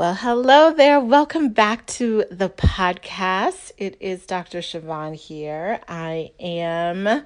Well, 0.00 0.14
hello 0.14 0.72
there. 0.72 0.98
Welcome 0.98 1.50
back 1.50 1.84
to 1.88 2.24
the 2.30 2.48
podcast. 2.48 3.72
It 3.76 3.98
is 4.00 4.24
Dr. 4.24 4.60
Siobhan 4.60 5.14
here. 5.14 5.78
I 5.86 6.30
am 6.40 7.22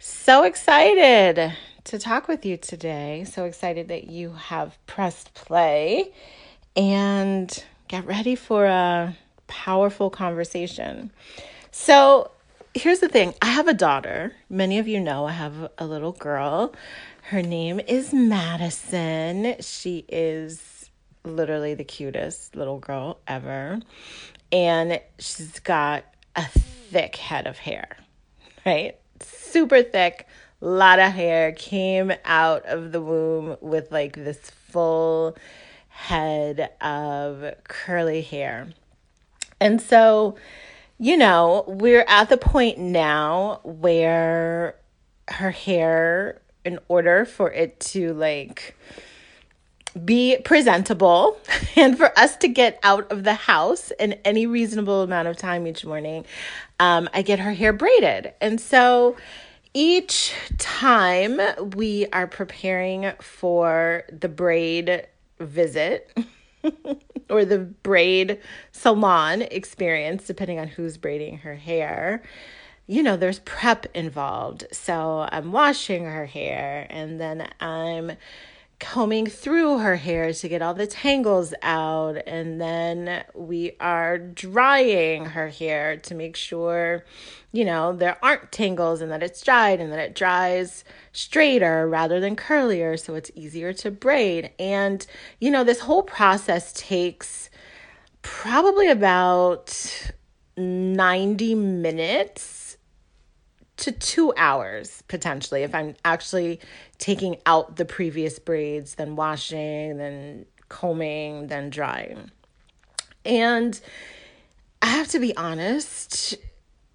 so 0.00 0.42
excited 0.42 1.52
to 1.84 1.98
talk 2.00 2.26
with 2.26 2.44
you 2.44 2.56
today. 2.56 3.22
So 3.22 3.44
excited 3.44 3.86
that 3.86 4.08
you 4.08 4.32
have 4.32 4.84
pressed 4.88 5.32
play 5.34 6.12
and 6.74 7.64
get 7.86 8.04
ready 8.04 8.34
for 8.34 8.64
a 8.64 9.16
powerful 9.46 10.10
conversation. 10.10 11.12
So, 11.70 12.32
here's 12.74 12.98
the 12.98 13.08
thing 13.08 13.32
I 13.40 13.46
have 13.46 13.68
a 13.68 13.74
daughter. 13.74 14.34
Many 14.50 14.80
of 14.80 14.88
you 14.88 14.98
know 14.98 15.26
I 15.26 15.32
have 15.34 15.70
a 15.78 15.86
little 15.86 16.10
girl. 16.10 16.74
Her 17.30 17.42
name 17.42 17.78
is 17.78 18.12
Madison. 18.12 19.54
She 19.60 20.04
is 20.08 20.71
literally 21.24 21.74
the 21.74 21.84
cutest 21.84 22.56
little 22.56 22.78
girl 22.78 23.18
ever. 23.26 23.80
And 24.50 25.00
she's 25.18 25.60
got 25.60 26.04
a 26.36 26.44
thick 26.44 27.16
head 27.16 27.46
of 27.46 27.58
hair, 27.58 27.96
right? 28.66 28.98
Super 29.20 29.82
thick, 29.82 30.26
lot 30.60 30.98
of 30.98 31.12
hair, 31.12 31.52
came 31.52 32.12
out 32.24 32.66
of 32.66 32.92
the 32.92 33.00
womb 33.00 33.56
with 33.60 33.90
like 33.90 34.14
this 34.14 34.50
full 34.50 35.36
head 35.88 36.70
of 36.80 37.54
curly 37.64 38.22
hair. 38.22 38.68
And 39.60 39.80
so, 39.80 40.36
you 40.98 41.16
know, 41.16 41.64
we're 41.66 42.04
at 42.08 42.28
the 42.28 42.36
point 42.36 42.78
now 42.78 43.60
where 43.62 44.76
her 45.28 45.50
hair, 45.50 46.40
in 46.64 46.78
order 46.88 47.24
for 47.24 47.50
it 47.50 47.78
to 47.80 48.12
like, 48.14 48.76
be 50.04 50.38
presentable 50.44 51.38
and 51.76 51.96
for 51.96 52.16
us 52.18 52.36
to 52.36 52.48
get 52.48 52.78
out 52.82 53.10
of 53.10 53.24
the 53.24 53.34
house 53.34 53.90
in 53.98 54.14
any 54.24 54.46
reasonable 54.46 55.02
amount 55.02 55.28
of 55.28 55.36
time 55.36 55.66
each 55.66 55.84
morning, 55.84 56.24
um, 56.80 57.08
I 57.12 57.22
get 57.22 57.38
her 57.38 57.52
hair 57.52 57.72
braided. 57.72 58.32
And 58.40 58.60
so 58.60 59.16
each 59.74 60.34
time 60.58 61.40
we 61.74 62.06
are 62.12 62.26
preparing 62.26 63.12
for 63.20 64.04
the 64.10 64.28
braid 64.28 65.06
visit 65.40 66.16
or 67.30 67.44
the 67.44 67.58
braid 67.58 68.40
salon 68.70 69.42
experience, 69.42 70.26
depending 70.26 70.58
on 70.58 70.68
who's 70.68 70.96
braiding 70.96 71.38
her 71.38 71.54
hair, 71.56 72.22
you 72.86 73.02
know, 73.02 73.16
there's 73.16 73.38
prep 73.40 73.86
involved. 73.94 74.66
So 74.72 75.26
I'm 75.30 75.52
washing 75.52 76.04
her 76.04 76.26
hair 76.26 76.86
and 76.90 77.20
then 77.20 77.48
I'm 77.60 78.12
combing 78.82 79.28
through 79.28 79.78
her 79.78 79.94
hair 79.94 80.32
to 80.32 80.48
get 80.48 80.60
all 80.60 80.74
the 80.74 80.88
tangles 80.88 81.54
out. 81.62 82.16
And 82.26 82.60
then 82.60 83.22
we 83.32 83.76
are 83.78 84.18
drying 84.18 85.24
her 85.24 85.48
hair 85.48 85.96
to 85.98 86.14
make 86.16 86.34
sure, 86.34 87.04
you 87.52 87.64
know, 87.64 87.92
there 87.94 88.18
aren't 88.24 88.50
tangles 88.50 89.00
and 89.00 89.12
that 89.12 89.22
it's 89.22 89.40
dried 89.40 89.80
and 89.80 89.92
that 89.92 90.00
it 90.00 90.16
dries 90.16 90.82
straighter 91.12 91.88
rather 91.88 92.18
than 92.18 92.34
curlier. 92.34 92.98
So 92.98 93.14
it's 93.14 93.30
easier 93.36 93.72
to 93.74 93.90
braid. 93.92 94.50
And, 94.58 95.06
you 95.38 95.52
know, 95.52 95.62
this 95.62 95.78
whole 95.78 96.02
process 96.02 96.72
takes 96.72 97.50
probably 98.22 98.88
about 98.88 100.12
90 100.56 101.54
minutes 101.54 102.61
to 103.82 103.92
two 103.92 104.32
hours 104.36 105.02
potentially 105.08 105.62
if 105.62 105.74
I'm 105.74 105.94
actually 106.04 106.60
taking 106.98 107.36
out 107.46 107.76
the 107.76 107.84
previous 107.84 108.38
braids, 108.38 108.94
then 108.94 109.16
washing, 109.16 109.98
then 109.98 110.46
combing, 110.68 111.48
then 111.48 111.68
drying. 111.68 112.30
And 113.24 113.80
I 114.80 114.86
have 114.86 115.08
to 115.08 115.18
be 115.18 115.36
honest, 115.36 116.36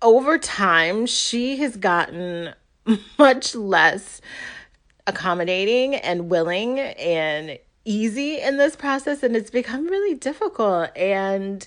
over 0.02 0.38
time, 0.38 1.06
she 1.06 1.58
has 1.58 1.76
gotten 1.76 2.54
much 3.20 3.54
less 3.56 4.22
accommodating 5.06 5.96
and 5.96 6.30
willing 6.30 6.80
and 6.80 7.60
easy 7.86 8.40
in 8.40 8.58
this 8.58 8.76
process, 8.76 9.24
and 9.24 9.36
it's 9.36 9.50
become 9.50 9.88
really 9.88 10.16
difficult. 10.16 10.96
And 10.96 11.66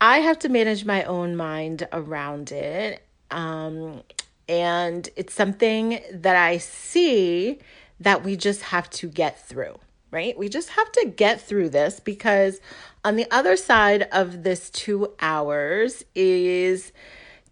I 0.00 0.18
have 0.18 0.38
to 0.40 0.48
manage 0.48 0.84
my 0.84 1.02
own 1.04 1.36
mind 1.36 1.86
around 1.92 2.52
it. 2.52 3.02
Um, 3.30 4.02
and 4.48 5.08
it's 5.16 5.34
something 5.34 6.00
that 6.12 6.36
I 6.36 6.58
see 6.58 7.58
that 8.00 8.24
we 8.24 8.36
just 8.36 8.62
have 8.62 8.90
to 8.90 9.08
get 9.08 9.40
through, 9.46 9.78
right? 10.10 10.36
We 10.36 10.48
just 10.48 10.70
have 10.70 10.90
to 10.92 11.12
get 11.16 11.40
through 11.40 11.70
this 11.70 12.00
because 12.00 12.60
on 13.04 13.16
the 13.16 13.26
other 13.30 13.56
side 13.56 14.08
of 14.12 14.42
this 14.42 14.70
two 14.70 15.12
hours 15.20 16.04
is 16.14 16.92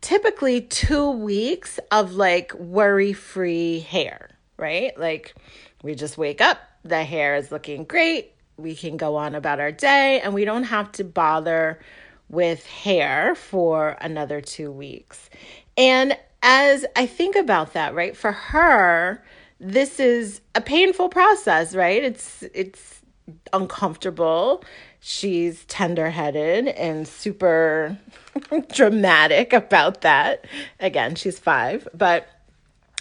typically 0.00 0.60
two 0.60 1.10
weeks 1.10 1.78
of 1.90 2.14
like 2.14 2.52
worry 2.54 3.12
free 3.12 3.80
hair, 3.80 4.30
right? 4.56 4.98
Like 4.98 5.34
we 5.82 5.94
just 5.94 6.18
wake 6.18 6.40
up, 6.40 6.58
the 6.84 7.04
hair 7.04 7.36
is 7.36 7.52
looking 7.52 7.84
great, 7.84 8.32
we 8.56 8.74
can 8.74 8.96
go 8.96 9.16
on 9.16 9.34
about 9.34 9.60
our 9.60 9.72
day, 9.72 10.20
and 10.20 10.34
we 10.34 10.44
don't 10.44 10.64
have 10.64 10.92
to 10.92 11.04
bother 11.04 11.80
with 12.28 12.66
hair 12.66 13.34
for 13.34 13.96
another 14.00 14.40
two 14.40 14.70
weeks. 14.70 15.30
And 15.76 16.16
as 16.42 16.84
I 16.96 17.06
think 17.06 17.36
about 17.36 17.72
that, 17.72 17.94
right, 17.94 18.16
for 18.16 18.32
her, 18.32 19.22
this 19.60 20.00
is 20.00 20.40
a 20.54 20.60
painful 20.60 21.08
process, 21.08 21.74
right? 21.74 22.02
It's 22.02 22.42
it's 22.54 23.00
uncomfortable. 23.52 24.64
She's 25.00 25.64
tender-headed 25.66 26.68
and 26.68 27.06
super 27.06 27.96
dramatic 28.72 29.52
about 29.52 30.02
that. 30.02 30.44
Again, 30.80 31.14
she's 31.14 31.38
5, 31.38 31.88
but 31.94 32.26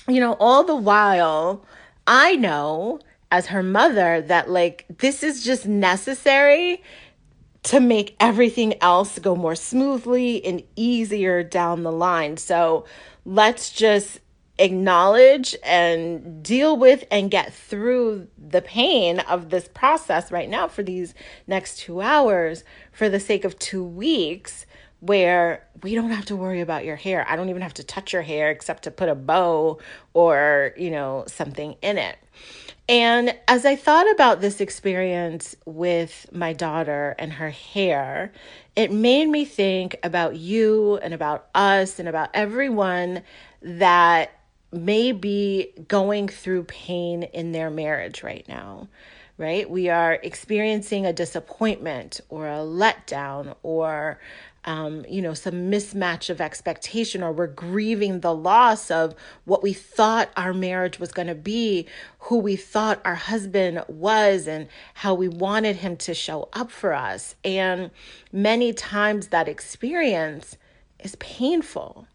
you 0.08 0.20
know, 0.20 0.34
all 0.40 0.64
the 0.64 0.76
while 0.76 1.66
I 2.08 2.36
know 2.36 3.00
as 3.32 3.48
her 3.48 3.64
mother 3.64 4.22
that 4.22 4.50
like 4.50 4.86
this 5.00 5.24
is 5.24 5.44
just 5.44 5.66
necessary 5.66 6.84
to 7.64 7.80
make 7.80 8.16
everything 8.20 8.74
else 8.82 9.20
go 9.20 9.36
more 9.36 9.56
smoothly 9.56 10.44
and 10.44 10.64
easier 10.76 11.44
down 11.44 11.84
the 11.84 11.92
line. 11.92 12.38
So 12.38 12.86
let's 13.26 13.72
just 13.72 14.20
acknowledge 14.58 15.56
and 15.64 16.44
deal 16.44 16.78
with 16.78 17.04
and 17.10 17.32
get 17.32 17.54
through 17.54 18.28
the 18.38 18.62
pain 18.62 19.20
of 19.22 19.50
this 19.50 19.68
process 19.68 20.32
right 20.32 20.50
now 20.50 20.68
for 20.68 20.84
these 20.84 21.14
next 21.48 21.80
two 21.80 22.02
hours. 22.02 22.64
For 22.92 23.10
the 23.10 23.20
sake 23.20 23.44
of 23.44 23.58
two 23.58 23.84
weeks 23.84 24.66
where 25.02 25.68
we 25.84 25.96
don't 25.96 26.12
have 26.12 26.26
to 26.26 26.36
worry 26.36 26.62
about 26.62 26.86
your 26.86 26.96
hair. 26.96 27.26
I 27.28 27.36
don't 27.36 27.50
even 27.50 27.64
have 27.64 27.74
to 27.76 27.84
touch 27.84 28.14
your 28.14 28.22
hair 28.22 28.50
except 28.52 28.84
to 28.84 28.92
put 28.92 29.10
a 29.10 29.16
bow 29.16 29.80
or, 30.14 30.74
you 30.78 30.92
know, 30.92 31.26
something 31.28 31.76
in 31.82 31.98
it. 31.98 32.18
And 32.88 33.36
as 33.48 33.66
I 33.66 33.76
thought 33.76 34.10
about 34.12 34.42
this 34.42 34.62
experience 34.62 35.56
with 35.66 36.28
my 36.32 36.54
daughter 36.54 37.16
and 37.18 37.34
her 37.34 37.50
hair, 37.50 38.32
it 38.76 38.92
made 38.92 39.28
me 39.28 39.46
think 39.46 39.98
about 40.04 40.36
you 40.36 40.98
and 40.98 41.14
about 41.14 41.48
us 41.56 42.00
and 42.00 42.08
about 42.08 42.30
everyone 42.34 43.24
that 43.62 44.32
may 44.72 45.12
be 45.12 45.74
going 45.88 46.28
through 46.28 46.64
pain 46.64 47.24
in 47.24 47.52
their 47.52 47.70
marriage 47.70 48.24
right 48.24 48.46
now, 48.48 48.88
right? 49.38 49.70
We 49.70 49.90
are 49.90 50.14
experiencing 50.14 51.06
a 51.06 51.14
disappointment 51.14 52.22
or 52.30 52.48
a 52.48 52.60
letdown 52.60 53.56
or 53.64 54.20
um, 54.66 55.06
you 55.10 55.22
know, 55.22 55.34
some 55.34 55.72
mismatch 55.72 56.30
of 56.30 56.40
expectation, 56.40 57.24
or 57.24 57.32
we're 57.32 57.48
grieving 57.48 58.20
the 58.20 58.34
loss 58.34 58.92
of 58.92 59.16
what 59.46 59.64
we 59.64 59.74
thought 59.74 60.30
our 60.38 60.54
marriage 60.54 61.00
was 61.00 61.12
going 61.12 61.28
to 61.28 61.36
be, 61.36 61.88
who 62.20 62.38
we 62.38 62.56
thought 62.56 63.02
our 63.04 63.16
husband 63.16 63.84
was, 63.88 64.48
and 64.48 64.68
how 64.96 65.14
we 65.14 65.28
wanted 65.28 65.78
him 65.78 65.98
to 65.98 66.14
show 66.14 66.50
up 66.54 66.72
for 66.72 66.94
us. 66.94 67.36
And 67.44 67.92
many 68.32 68.74
times 68.74 69.28
that 69.28 69.48
experience 69.48 70.58
is 71.00 71.16
painful. 71.16 72.08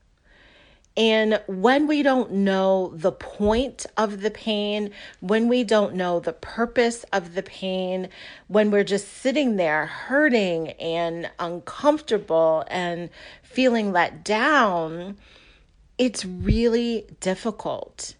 And 0.96 1.42
when 1.46 1.86
we 1.86 2.02
don't 2.02 2.32
know 2.32 2.90
the 2.94 3.12
point 3.12 3.84
of 3.98 4.22
the 4.22 4.30
pain, 4.30 4.90
when 5.20 5.46
we 5.46 5.62
don't 5.62 5.94
know 5.94 6.20
the 6.20 6.32
purpose 6.32 7.04
of 7.12 7.34
the 7.34 7.42
pain, 7.42 8.08
when 8.48 8.70
we're 8.70 8.84
just 8.84 9.08
sitting 9.08 9.56
there 9.56 9.84
hurting 9.86 10.70
and 10.72 11.30
uncomfortable 11.38 12.64
and 12.68 13.10
feeling 13.42 13.92
let 13.92 14.24
down, 14.24 15.18
it's 15.98 16.24
really 16.24 17.06
difficult. 17.20 18.14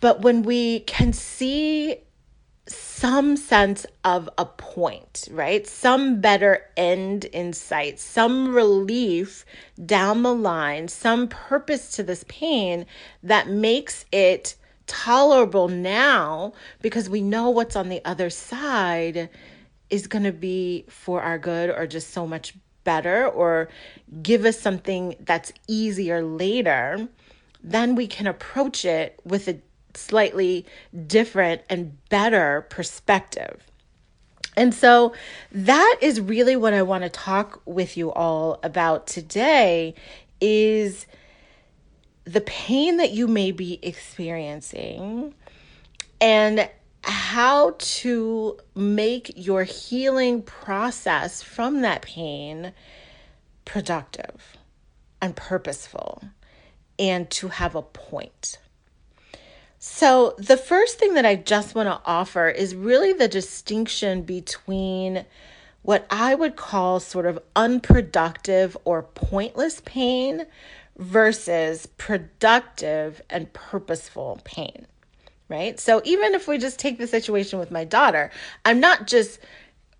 But 0.00 0.20
when 0.20 0.42
we 0.42 0.80
can 0.80 1.14
see 1.14 1.98
some 2.70 3.36
sense 3.36 3.86
of 4.04 4.28
a 4.38 4.44
point, 4.44 5.28
right? 5.30 5.66
Some 5.66 6.20
better 6.20 6.66
end 6.76 7.24
in 7.26 7.52
sight, 7.52 7.98
some 7.98 8.54
relief 8.54 9.44
down 9.84 10.22
the 10.22 10.34
line, 10.34 10.88
some 10.88 11.28
purpose 11.28 11.92
to 11.96 12.02
this 12.02 12.24
pain 12.28 12.86
that 13.22 13.48
makes 13.48 14.04
it 14.12 14.56
tolerable 14.86 15.68
now 15.68 16.52
because 16.82 17.08
we 17.08 17.20
know 17.20 17.50
what's 17.50 17.76
on 17.76 17.88
the 17.88 18.04
other 18.04 18.28
side 18.28 19.28
is 19.88 20.06
going 20.06 20.24
to 20.24 20.32
be 20.32 20.84
for 20.88 21.22
our 21.22 21.38
good 21.38 21.70
or 21.70 21.86
just 21.86 22.10
so 22.10 22.26
much 22.26 22.54
better 22.84 23.26
or 23.28 23.68
give 24.22 24.44
us 24.44 24.58
something 24.58 25.14
that's 25.20 25.52
easier 25.68 26.22
later, 26.22 27.08
then 27.62 27.94
we 27.94 28.06
can 28.06 28.26
approach 28.26 28.84
it 28.84 29.18
with 29.24 29.48
a 29.48 29.60
slightly 29.96 30.66
different 31.06 31.62
and 31.68 31.96
better 32.08 32.66
perspective. 32.70 33.66
And 34.56 34.74
so 34.74 35.14
that 35.52 35.96
is 36.00 36.20
really 36.20 36.56
what 36.56 36.74
I 36.74 36.82
want 36.82 37.04
to 37.04 37.10
talk 37.10 37.62
with 37.64 37.96
you 37.96 38.12
all 38.12 38.58
about 38.62 39.06
today 39.06 39.94
is 40.40 41.06
the 42.24 42.40
pain 42.42 42.96
that 42.98 43.12
you 43.12 43.26
may 43.26 43.52
be 43.52 43.78
experiencing 43.82 45.34
and 46.20 46.68
how 47.02 47.74
to 47.78 48.58
make 48.74 49.32
your 49.34 49.64
healing 49.64 50.42
process 50.42 51.42
from 51.42 51.80
that 51.80 52.02
pain 52.02 52.72
productive 53.64 54.58
and 55.22 55.34
purposeful 55.34 56.22
and 56.98 57.30
to 57.30 57.48
have 57.48 57.74
a 57.74 57.82
point. 57.82 58.58
So, 59.82 60.34
the 60.36 60.58
first 60.58 60.98
thing 60.98 61.14
that 61.14 61.24
I 61.24 61.36
just 61.36 61.74
want 61.74 61.88
to 61.88 62.02
offer 62.04 62.50
is 62.50 62.74
really 62.74 63.14
the 63.14 63.28
distinction 63.28 64.20
between 64.20 65.24
what 65.80 66.06
I 66.10 66.34
would 66.34 66.54
call 66.54 67.00
sort 67.00 67.24
of 67.24 67.38
unproductive 67.56 68.76
or 68.84 69.02
pointless 69.02 69.80
pain 69.86 70.44
versus 70.98 71.86
productive 71.96 73.22
and 73.30 73.50
purposeful 73.54 74.42
pain, 74.44 74.86
right? 75.48 75.80
So, 75.80 76.02
even 76.04 76.34
if 76.34 76.46
we 76.46 76.58
just 76.58 76.78
take 76.78 76.98
the 76.98 77.06
situation 77.06 77.58
with 77.58 77.70
my 77.70 77.84
daughter, 77.86 78.30
I'm 78.66 78.80
not 78.80 79.06
just, 79.06 79.40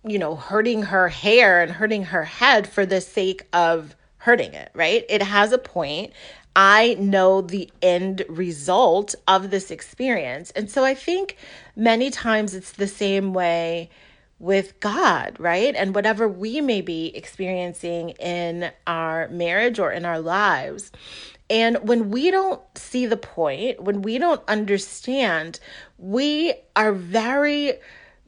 you 0.04 0.18
know, 0.18 0.36
hurting 0.36 0.82
her 0.82 1.08
hair 1.08 1.62
and 1.62 1.72
hurting 1.72 2.04
her 2.04 2.24
head 2.24 2.68
for 2.68 2.84
the 2.84 3.00
sake 3.00 3.46
of 3.54 3.96
hurting 4.18 4.52
it, 4.52 4.70
right? 4.74 5.06
It 5.08 5.22
has 5.22 5.52
a 5.52 5.58
point. 5.58 6.12
I 6.54 6.94
know 6.98 7.40
the 7.40 7.70
end 7.80 8.24
result 8.28 9.14
of 9.28 9.50
this 9.50 9.70
experience. 9.70 10.50
And 10.52 10.70
so 10.70 10.84
I 10.84 10.94
think 10.94 11.36
many 11.76 12.10
times 12.10 12.54
it's 12.54 12.72
the 12.72 12.88
same 12.88 13.32
way 13.32 13.90
with 14.40 14.80
God, 14.80 15.36
right? 15.38 15.74
And 15.76 15.94
whatever 15.94 16.26
we 16.26 16.60
may 16.60 16.80
be 16.80 17.14
experiencing 17.14 18.10
in 18.10 18.72
our 18.86 19.28
marriage 19.28 19.78
or 19.78 19.92
in 19.92 20.04
our 20.04 20.18
lives. 20.18 20.90
And 21.50 21.76
when 21.86 22.10
we 22.10 22.30
don't 22.30 22.62
see 22.76 23.06
the 23.06 23.16
point, 23.16 23.82
when 23.82 24.02
we 24.02 24.18
don't 24.18 24.42
understand, 24.48 25.60
we 25.98 26.54
are 26.74 26.92
very, 26.92 27.74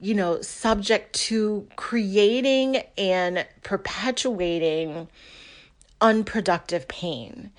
you 0.01 0.15
know, 0.15 0.43
subject 0.43 1.15
to 1.15 1.67
creating 1.77 2.83
and 2.99 3.47
perpetuating 3.63 5.09
unproductive 6.01 6.89
pain. 6.89 7.53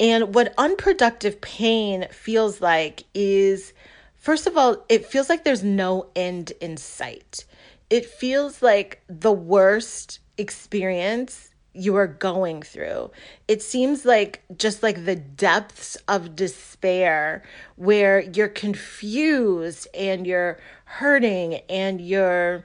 And 0.00 0.34
what 0.34 0.54
unproductive 0.56 1.42
pain 1.42 2.08
feels 2.10 2.62
like 2.62 3.04
is, 3.12 3.74
first 4.16 4.46
of 4.46 4.56
all, 4.56 4.82
it 4.88 5.04
feels 5.04 5.28
like 5.28 5.44
there's 5.44 5.62
no 5.62 6.08
end 6.16 6.54
in 6.60 6.78
sight. 6.78 7.44
It 7.90 8.06
feels 8.06 8.62
like 8.62 9.02
the 9.08 9.30
worst 9.32 10.20
experience 10.38 11.50
you 11.74 11.96
are 11.96 12.06
going 12.06 12.62
through. 12.62 13.10
It 13.46 13.62
seems 13.62 14.06
like 14.06 14.42
just 14.56 14.82
like 14.82 15.04
the 15.04 15.16
depths 15.16 15.96
of 16.08 16.34
despair 16.34 17.42
where 17.76 18.20
you're 18.20 18.48
confused 18.48 19.86
and 19.94 20.26
you're 20.26 20.58
hurting 20.86 21.56
and 21.68 22.00
you're, 22.00 22.64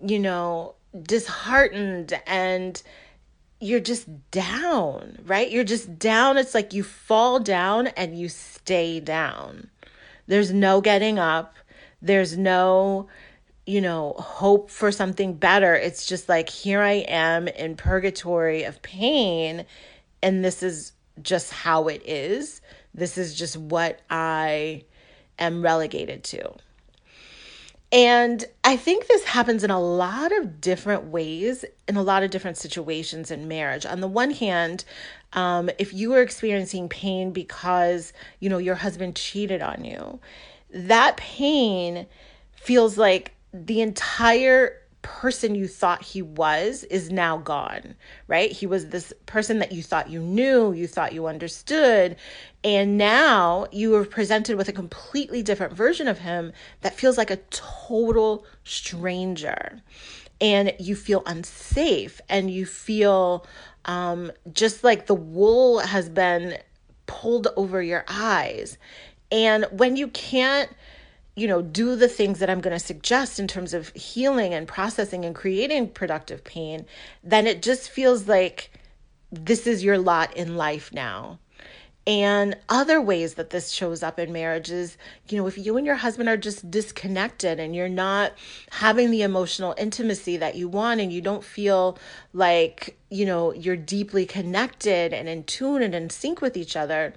you 0.00 0.20
know, 0.20 0.76
disheartened 1.02 2.18
and 2.26 2.80
you're 3.60 3.80
just 3.80 4.06
down, 4.30 5.18
right? 5.24 5.50
You're 5.50 5.64
just 5.64 5.98
down. 5.98 6.36
It's 6.36 6.54
like 6.54 6.72
you 6.72 6.82
fall 6.82 7.40
down 7.40 7.88
and 7.88 8.18
you 8.18 8.28
stay 8.28 9.00
down. 9.00 9.70
There's 10.26 10.52
no 10.52 10.80
getting 10.80 11.18
up. 11.18 11.54
There's 12.02 12.36
no, 12.36 13.08
you 13.64 13.80
know, 13.80 14.14
hope 14.18 14.70
for 14.70 14.92
something 14.92 15.34
better. 15.34 15.74
It's 15.74 16.06
just 16.06 16.28
like, 16.28 16.48
here 16.48 16.82
I 16.82 17.04
am 17.08 17.48
in 17.48 17.76
purgatory 17.76 18.64
of 18.64 18.82
pain, 18.82 19.64
and 20.22 20.44
this 20.44 20.62
is 20.62 20.92
just 21.22 21.52
how 21.52 21.88
it 21.88 22.02
is. 22.04 22.60
This 22.94 23.16
is 23.16 23.34
just 23.34 23.56
what 23.56 24.00
I 24.10 24.84
am 25.38 25.62
relegated 25.62 26.24
to. 26.24 26.54
And 27.92 28.44
I 28.64 28.76
think 28.76 29.06
this 29.06 29.24
happens 29.24 29.62
in 29.62 29.70
a 29.70 29.80
lot 29.80 30.32
of 30.32 30.60
different 30.60 31.04
ways, 31.04 31.64
in 31.86 31.96
a 31.96 32.02
lot 32.02 32.22
of 32.22 32.30
different 32.30 32.56
situations 32.56 33.30
in 33.30 33.46
marriage. 33.46 33.86
On 33.86 34.00
the 34.00 34.08
one 34.08 34.32
hand, 34.32 34.84
um, 35.34 35.70
if 35.78 35.94
you 35.94 36.12
are 36.14 36.22
experiencing 36.22 36.88
pain 36.88 37.32
because, 37.32 38.12
you 38.40 38.50
know, 38.50 38.58
your 38.58 38.74
husband 38.74 39.14
cheated 39.14 39.62
on 39.62 39.84
you, 39.84 40.18
that 40.70 41.16
pain 41.16 42.06
feels 42.56 42.98
like 42.98 43.34
the 43.52 43.80
entire 43.80 44.82
person 45.06 45.54
you 45.54 45.68
thought 45.68 46.02
he 46.02 46.20
was 46.20 46.82
is 46.84 47.12
now 47.12 47.38
gone, 47.38 47.94
right? 48.26 48.50
He 48.50 48.66
was 48.66 48.88
this 48.88 49.12
person 49.26 49.60
that 49.60 49.70
you 49.70 49.80
thought 49.80 50.10
you 50.10 50.20
knew, 50.20 50.72
you 50.72 50.88
thought 50.88 51.12
you 51.12 51.28
understood. 51.28 52.16
And 52.64 52.98
now 52.98 53.68
you 53.70 53.94
are 53.94 54.04
presented 54.04 54.56
with 54.56 54.68
a 54.68 54.72
completely 54.72 55.44
different 55.44 55.74
version 55.74 56.08
of 56.08 56.18
him 56.18 56.52
that 56.80 56.96
feels 56.96 57.16
like 57.16 57.30
a 57.30 57.36
total 57.50 58.44
stranger. 58.64 59.80
And 60.40 60.72
you 60.80 60.96
feel 60.96 61.22
unsafe 61.24 62.20
and 62.28 62.50
you 62.50 62.66
feel 62.66 63.46
um, 63.84 64.32
just 64.52 64.82
like 64.82 65.06
the 65.06 65.14
wool 65.14 65.78
has 65.78 66.08
been 66.08 66.58
pulled 67.06 67.46
over 67.56 67.80
your 67.80 68.04
eyes. 68.08 68.76
And 69.30 69.66
when 69.70 69.96
you 69.96 70.08
can't 70.08 70.68
you 71.36 71.46
know, 71.46 71.60
do 71.60 71.94
the 71.94 72.08
things 72.08 72.38
that 72.38 72.50
I'm 72.50 72.60
going 72.60 72.76
to 72.76 72.84
suggest 72.84 73.38
in 73.38 73.46
terms 73.46 73.74
of 73.74 73.90
healing 73.90 74.54
and 74.54 74.66
processing 74.66 75.24
and 75.24 75.34
creating 75.34 75.90
productive 75.90 76.42
pain, 76.42 76.86
then 77.22 77.46
it 77.46 77.62
just 77.62 77.90
feels 77.90 78.26
like 78.26 78.70
this 79.30 79.66
is 79.66 79.84
your 79.84 79.98
lot 79.98 80.34
in 80.34 80.56
life 80.56 80.92
now. 80.92 81.38
And 82.06 82.56
other 82.68 83.00
ways 83.00 83.34
that 83.34 83.50
this 83.50 83.70
shows 83.70 84.02
up 84.02 84.18
in 84.18 84.32
marriages, 84.32 84.96
you 85.28 85.36
know, 85.36 85.46
if 85.48 85.58
you 85.58 85.76
and 85.76 85.84
your 85.84 85.96
husband 85.96 86.28
are 86.28 86.36
just 86.36 86.70
disconnected 86.70 87.58
and 87.58 87.74
you're 87.74 87.88
not 87.88 88.32
having 88.70 89.10
the 89.10 89.22
emotional 89.22 89.74
intimacy 89.76 90.36
that 90.36 90.54
you 90.54 90.68
want 90.68 91.00
and 91.00 91.12
you 91.12 91.20
don't 91.20 91.42
feel 91.42 91.98
like, 92.32 92.96
you 93.10 93.26
know, 93.26 93.52
you're 93.52 93.76
deeply 93.76 94.24
connected 94.24 95.12
and 95.12 95.28
in 95.28 95.42
tune 95.44 95.82
and 95.82 95.96
in 95.96 96.08
sync 96.08 96.40
with 96.40 96.56
each 96.56 96.76
other, 96.76 97.12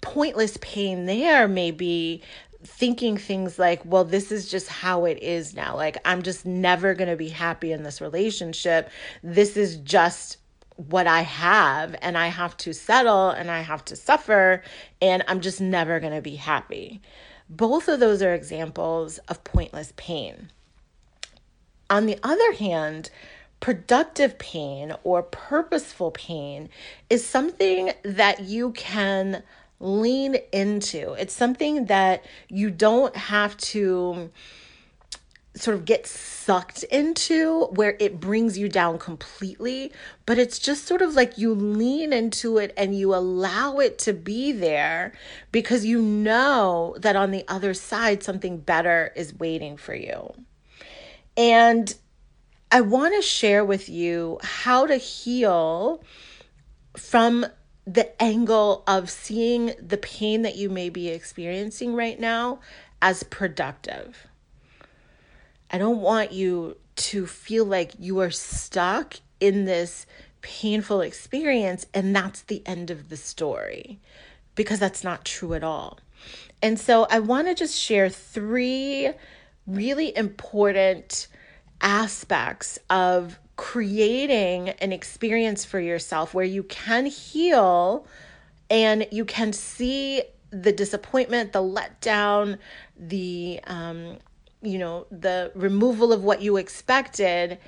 pointless 0.00 0.58
pain 0.60 1.06
there 1.06 1.48
may 1.48 1.70
be 1.70 2.22
thinking 2.66 3.16
things 3.16 3.58
like, 3.58 3.80
well, 3.84 4.04
this 4.04 4.30
is 4.30 4.50
just 4.50 4.68
how 4.68 5.04
it 5.04 5.22
is 5.22 5.54
now. 5.54 5.76
Like, 5.76 5.96
I'm 6.04 6.22
just 6.22 6.44
never 6.44 6.94
going 6.94 7.08
to 7.08 7.16
be 7.16 7.28
happy 7.28 7.72
in 7.72 7.82
this 7.82 8.00
relationship. 8.00 8.90
This 9.22 9.56
is 9.56 9.76
just 9.76 10.38
what 10.76 11.06
I 11.06 11.22
have, 11.22 11.96
and 12.02 12.18
I 12.18 12.26
have 12.26 12.56
to 12.58 12.74
settle 12.74 13.30
and 13.30 13.50
I 13.50 13.60
have 13.60 13.84
to 13.86 13.96
suffer, 13.96 14.62
and 15.00 15.24
I'm 15.26 15.40
just 15.40 15.60
never 15.60 16.00
going 16.00 16.12
to 16.12 16.20
be 16.20 16.36
happy. 16.36 17.00
Both 17.48 17.88
of 17.88 18.00
those 18.00 18.22
are 18.22 18.34
examples 18.34 19.18
of 19.28 19.42
pointless 19.44 19.92
pain. 19.96 20.50
On 21.88 22.06
the 22.06 22.18
other 22.22 22.52
hand, 22.52 23.10
productive 23.60 24.38
pain 24.38 24.92
or 25.02 25.22
purposeful 25.22 26.10
pain 26.10 26.68
is 27.08 27.24
something 27.24 27.92
that 28.02 28.40
you 28.40 28.72
can 28.72 29.42
lean 29.80 30.36
into. 30.52 31.12
It's 31.14 31.34
something 31.34 31.86
that 31.86 32.24
you 32.48 32.70
don't 32.70 33.14
have 33.16 33.56
to 33.58 34.30
sort 35.56 35.74
of 35.74 35.86
get 35.86 36.06
sucked 36.06 36.82
into 36.84 37.64
where 37.66 37.96
it 37.98 38.20
brings 38.20 38.58
you 38.58 38.68
down 38.68 38.98
completely, 38.98 39.90
but 40.26 40.38
it's 40.38 40.58
just 40.58 40.86
sort 40.86 41.00
of 41.00 41.14
like 41.14 41.38
you 41.38 41.54
lean 41.54 42.12
into 42.12 42.58
it 42.58 42.74
and 42.76 42.94
you 42.94 43.14
allow 43.14 43.78
it 43.78 43.98
to 43.98 44.12
be 44.12 44.52
there 44.52 45.12
because 45.52 45.84
you 45.84 46.00
know 46.00 46.94
that 46.98 47.16
on 47.16 47.30
the 47.30 47.44
other 47.48 47.72
side 47.72 48.22
something 48.22 48.58
better 48.58 49.12
is 49.16 49.34
waiting 49.34 49.78
for 49.78 49.94
you. 49.94 50.34
And 51.38 51.94
I 52.70 52.82
want 52.82 53.14
to 53.14 53.22
share 53.22 53.64
with 53.64 53.88
you 53.88 54.38
how 54.42 54.86
to 54.86 54.96
heal 54.96 56.02
from 56.96 57.46
the 57.86 58.20
angle 58.20 58.82
of 58.86 59.08
seeing 59.08 59.72
the 59.80 59.96
pain 59.96 60.42
that 60.42 60.56
you 60.56 60.68
may 60.68 60.88
be 60.88 61.08
experiencing 61.08 61.94
right 61.94 62.18
now 62.18 62.58
as 63.00 63.22
productive. 63.22 64.26
I 65.70 65.78
don't 65.78 66.00
want 66.00 66.32
you 66.32 66.76
to 66.96 67.26
feel 67.26 67.64
like 67.64 67.92
you 67.98 68.18
are 68.20 68.30
stuck 68.30 69.16
in 69.38 69.66
this 69.66 70.06
painful 70.40 71.00
experience 71.00 71.86
and 71.92 72.14
that's 72.14 72.42
the 72.42 72.62
end 72.66 72.90
of 72.90 73.08
the 73.08 73.16
story 73.16 73.98
because 74.54 74.78
that's 74.78 75.04
not 75.04 75.24
true 75.24 75.54
at 75.54 75.64
all. 75.64 75.98
And 76.62 76.80
so 76.80 77.06
I 77.10 77.18
want 77.18 77.48
to 77.48 77.54
just 77.54 77.78
share 77.78 78.08
three 78.08 79.10
really 79.66 80.16
important 80.16 81.28
aspects 81.80 82.78
of 82.88 83.38
creating 83.56 84.70
an 84.70 84.92
experience 84.92 85.64
for 85.64 85.80
yourself 85.80 86.34
where 86.34 86.44
you 86.44 86.62
can 86.62 87.06
heal 87.06 88.06
and 88.70 89.06
you 89.10 89.24
can 89.24 89.52
see 89.52 90.22
the 90.50 90.72
disappointment, 90.72 91.52
the 91.52 91.62
letdown, 91.62 92.58
the 92.98 93.60
um, 93.66 94.18
you 94.62 94.78
know, 94.78 95.06
the 95.10 95.52
removal 95.54 96.12
of 96.12 96.24
what 96.24 96.42
you 96.42 96.56
expected 96.56 97.58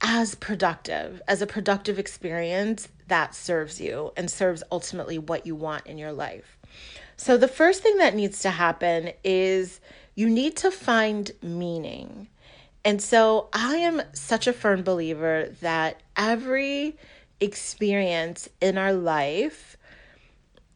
as 0.00 0.34
productive, 0.34 1.20
as 1.28 1.42
a 1.42 1.46
productive 1.46 1.98
experience 1.98 2.88
that 3.08 3.34
serves 3.34 3.80
you 3.80 4.12
and 4.16 4.30
serves 4.30 4.62
ultimately 4.70 5.18
what 5.18 5.46
you 5.46 5.54
want 5.54 5.86
in 5.86 5.98
your 5.98 6.12
life. 6.12 6.58
So, 7.16 7.36
the 7.36 7.48
first 7.48 7.82
thing 7.82 7.98
that 7.98 8.14
needs 8.14 8.40
to 8.40 8.50
happen 8.50 9.12
is 9.22 9.80
you 10.14 10.28
need 10.28 10.56
to 10.58 10.70
find 10.70 11.30
meaning. 11.42 12.28
And 12.84 13.00
so, 13.00 13.48
I 13.52 13.76
am 13.76 14.02
such 14.12 14.46
a 14.46 14.52
firm 14.52 14.82
believer 14.82 15.54
that 15.62 16.02
every 16.16 16.98
experience 17.40 18.48
in 18.60 18.76
our 18.76 18.92
life, 18.92 19.76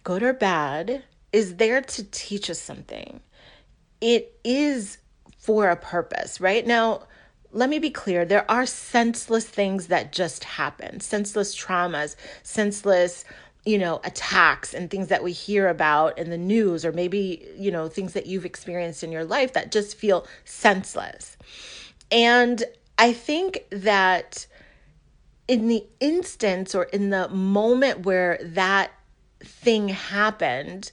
good 0.05 0.23
or 0.23 0.33
bad, 0.33 1.05
is 1.33 1.57
there 1.57 1.83
to 1.83 2.05
teach 2.05 2.49
us 2.49 2.59
something. 2.59 3.21
It 4.01 4.39
is 4.43 4.99
for 5.39 5.69
a 5.69 5.77
purpose, 5.77 6.41
right? 6.41 6.67
Now, 6.67 7.03
let 7.53 7.69
me 7.69 7.79
be 7.79 7.91
clear 7.91 8.25
there 8.25 8.51
are 8.51 8.67
senseless 8.67 9.47
things 9.47 9.89
that 9.89 10.13
just 10.13 10.45
happen, 10.45 11.01
senseless 11.01 11.55
traumas, 11.55 12.17
senseless 12.43 13.25
you 13.65 13.77
know 13.77 14.01
attacks 14.05 14.73
and 14.73 14.89
things 14.89 15.09
that 15.09 15.23
we 15.23 15.33
hear 15.33 15.69
about 15.69 16.17
in 16.17 16.31
the 16.31 16.39
news 16.39 16.85
or 16.85 16.93
maybe 16.93 17.47
you 17.59 17.71
know 17.71 17.89
things 17.89 18.13
that 18.13 18.25
you've 18.25 18.47
experienced 18.47 19.03
in 19.03 19.13
your 19.13 19.25
life 19.25 19.53
that 19.53 19.73
just 19.73 19.97
feel 19.97 20.27
senseless 20.45 21.37
and 22.11 22.65
i 22.99 23.13
think 23.13 23.65
that 23.71 24.47
in 25.47 25.69
the 25.69 25.85
instance 26.01 26.75
or 26.75 26.85
in 26.85 27.11
the 27.11 27.29
moment 27.29 28.01
where 28.01 28.39
that 28.43 28.91
thing 29.41 29.89
happened 29.89 30.91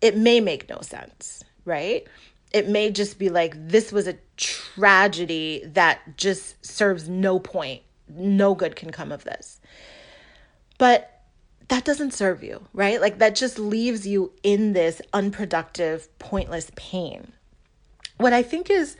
it 0.00 0.16
may 0.16 0.40
make 0.40 0.68
no 0.68 0.80
sense 0.80 1.42
right 1.64 2.06
it 2.52 2.68
may 2.68 2.90
just 2.90 3.18
be 3.18 3.28
like 3.28 3.54
this 3.68 3.92
was 3.92 4.06
a 4.06 4.18
tragedy 4.36 5.62
that 5.66 6.16
just 6.16 6.64
serves 6.64 7.08
no 7.08 7.38
point. 7.38 7.82
No 8.08 8.54
good 8.54 8.76
can 8.76 8.90
come 8.90 9.10
of 9.10 9.24
this. 9.24 9.60
But 10.78 11.22
that 11.68 11.84
doesn't 11.84 12.12
serve 12.12 12.42
you, 12.42 12.66
right? 12.74 13.00
Like 13.00 13.18
that 13.18 13.34
just 13.34 13.58
leaves 13.58 14.06
you 14.06 14.32
in 14.42 14.74
this 14.74 15.00
unproductive, 15.12 16.08
pointless 16.18 16.70
pain. 16.76 17.32
What 18.18 18.32
I 18.32 18.42
think 18.42 18.68
is 18.68 18.96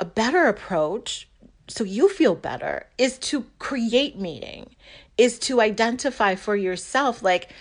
a 0.00 0.04
better 0.04 0.46
approach 0.46 1.28
so 1.68 1.84
you 1.84 2.08
feel 2.08 2.34
better 2.34 2.86
is 2.98 3.16
to 3.18 3.44
create 3.60 4.18
meaning, 4.18 4.74
is 5.16 5.38
to 5.40 5.60
identify 5.60 6.34
for 6.34 6.56
yourself 6.56 7.22
like 7.22 7.52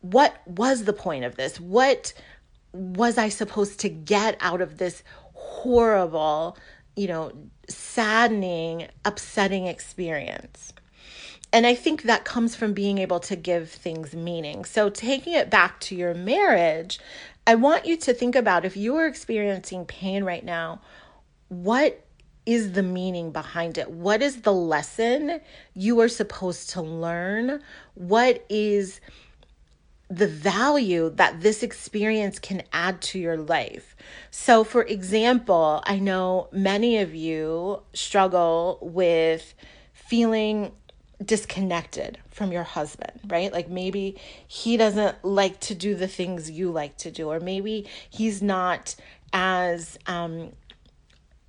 what 0.00 0.36
was 0.46 0.84
the 0.84 0.92
point 0.92 1.24
of 1.24 1.36
this? 1.36 1.60
What 1.60 2.12
was 2.72 3.18
I 3.18 3.28
supposed 3.28 3.80
to 3.80 3.88
get 3.88 4.36
out 4.40 4.60
of 4.60 4.78
this 4.78 5.02
horrible, 5.32 6.56
you 6.96 7.08
know, 7.08 7.32
saddening, 7.68 8.88
upsetting 9.04 9.66
experience? 9.66 10.72
And 11.52 11.66
I 11.66 11.74
think 11.74 12.02
that 12.02 12.24
comes 12.24 12.56
from 12.56 12.72
being 12.72 12.98
able 12.98 13.20
to 13.20 13.36
give 13.36 13.70
things 13.70 14.14
meaning. 14.14 14.64
So, 14.64 14.90
taking 14.90 15.32
it 15.32 15.48
back 15.48 15.80
to 15.80 15.94
your 15.94 16.12
marriage, 16.12 16.98
I 17.46 17.54
want 17.54 17.86
you 17.86 17.96
to 17.98 18.12
think 18.12 18.34
about 18.34 18.64
if 18.64 18.76
you 18.76 18.96
are 18.96 19.06
experiencing 19.06 19.84
pain 19.86 20.24
right 20.24 20.44
now, 20.44 20.80
what 21.48 22.04
is 22.44 22.72
the 22.72 22.82
meaning 22.82 23.32
behind 23.32 23.76
it? 23.76 23.90
What 23.90 24.22
is 24.22 24.42
the 24.42 24.52
lesson 24.52 25.40
you 25.74 26.00
are 26.00 26.08
supposed 26.08 26.70
to 26.70 26.82
learn? 26.82 27.60
What 27.94 28.44
is 28.48 29.00
the 30.08 30.28
value 30.28 31.10
that 31.10 31.40
this 31.40 31.62
experience 31.62 32.38
can 32.38 32.62
add 32.72 33.00
to 33.02 33.18
your 33.18 33.36
life. 33.36 33.96
So, 34.30 34.62
for 34.62 34.82
example, 34.82 35.82
I 35.84 35.98
know 35.98 36.48
many 36.52 36.98
of 36.98 37.14
you 37.14 37.82
struggle 37.92 38.78
with 38.80 39.54
feeling 39.92 40.72
disconnected 41.24 42.18
from 42.30 42.52
your 42.52 42.62
husband, 42.62 43.20
right? 43.26 43.52
Like 43.52 43.68
maybe 43.68 44.16
he 44.46 44.76
doesn't 44.76 45.24
like 45.24 45.58
to 45.60 45.74
do 45.74 45.94
the 45.94 46.06
things 46.06 46.50
you 46.50 46.70
like 46.70 46.96
to 46.98 47.10
do, 47.10 47.28
or 47.28 47.40
maybe 47.40 47.88
he's 48.08 48.42
not 48.42 48.94
as 49.32 49.98
um, 50.06 50.52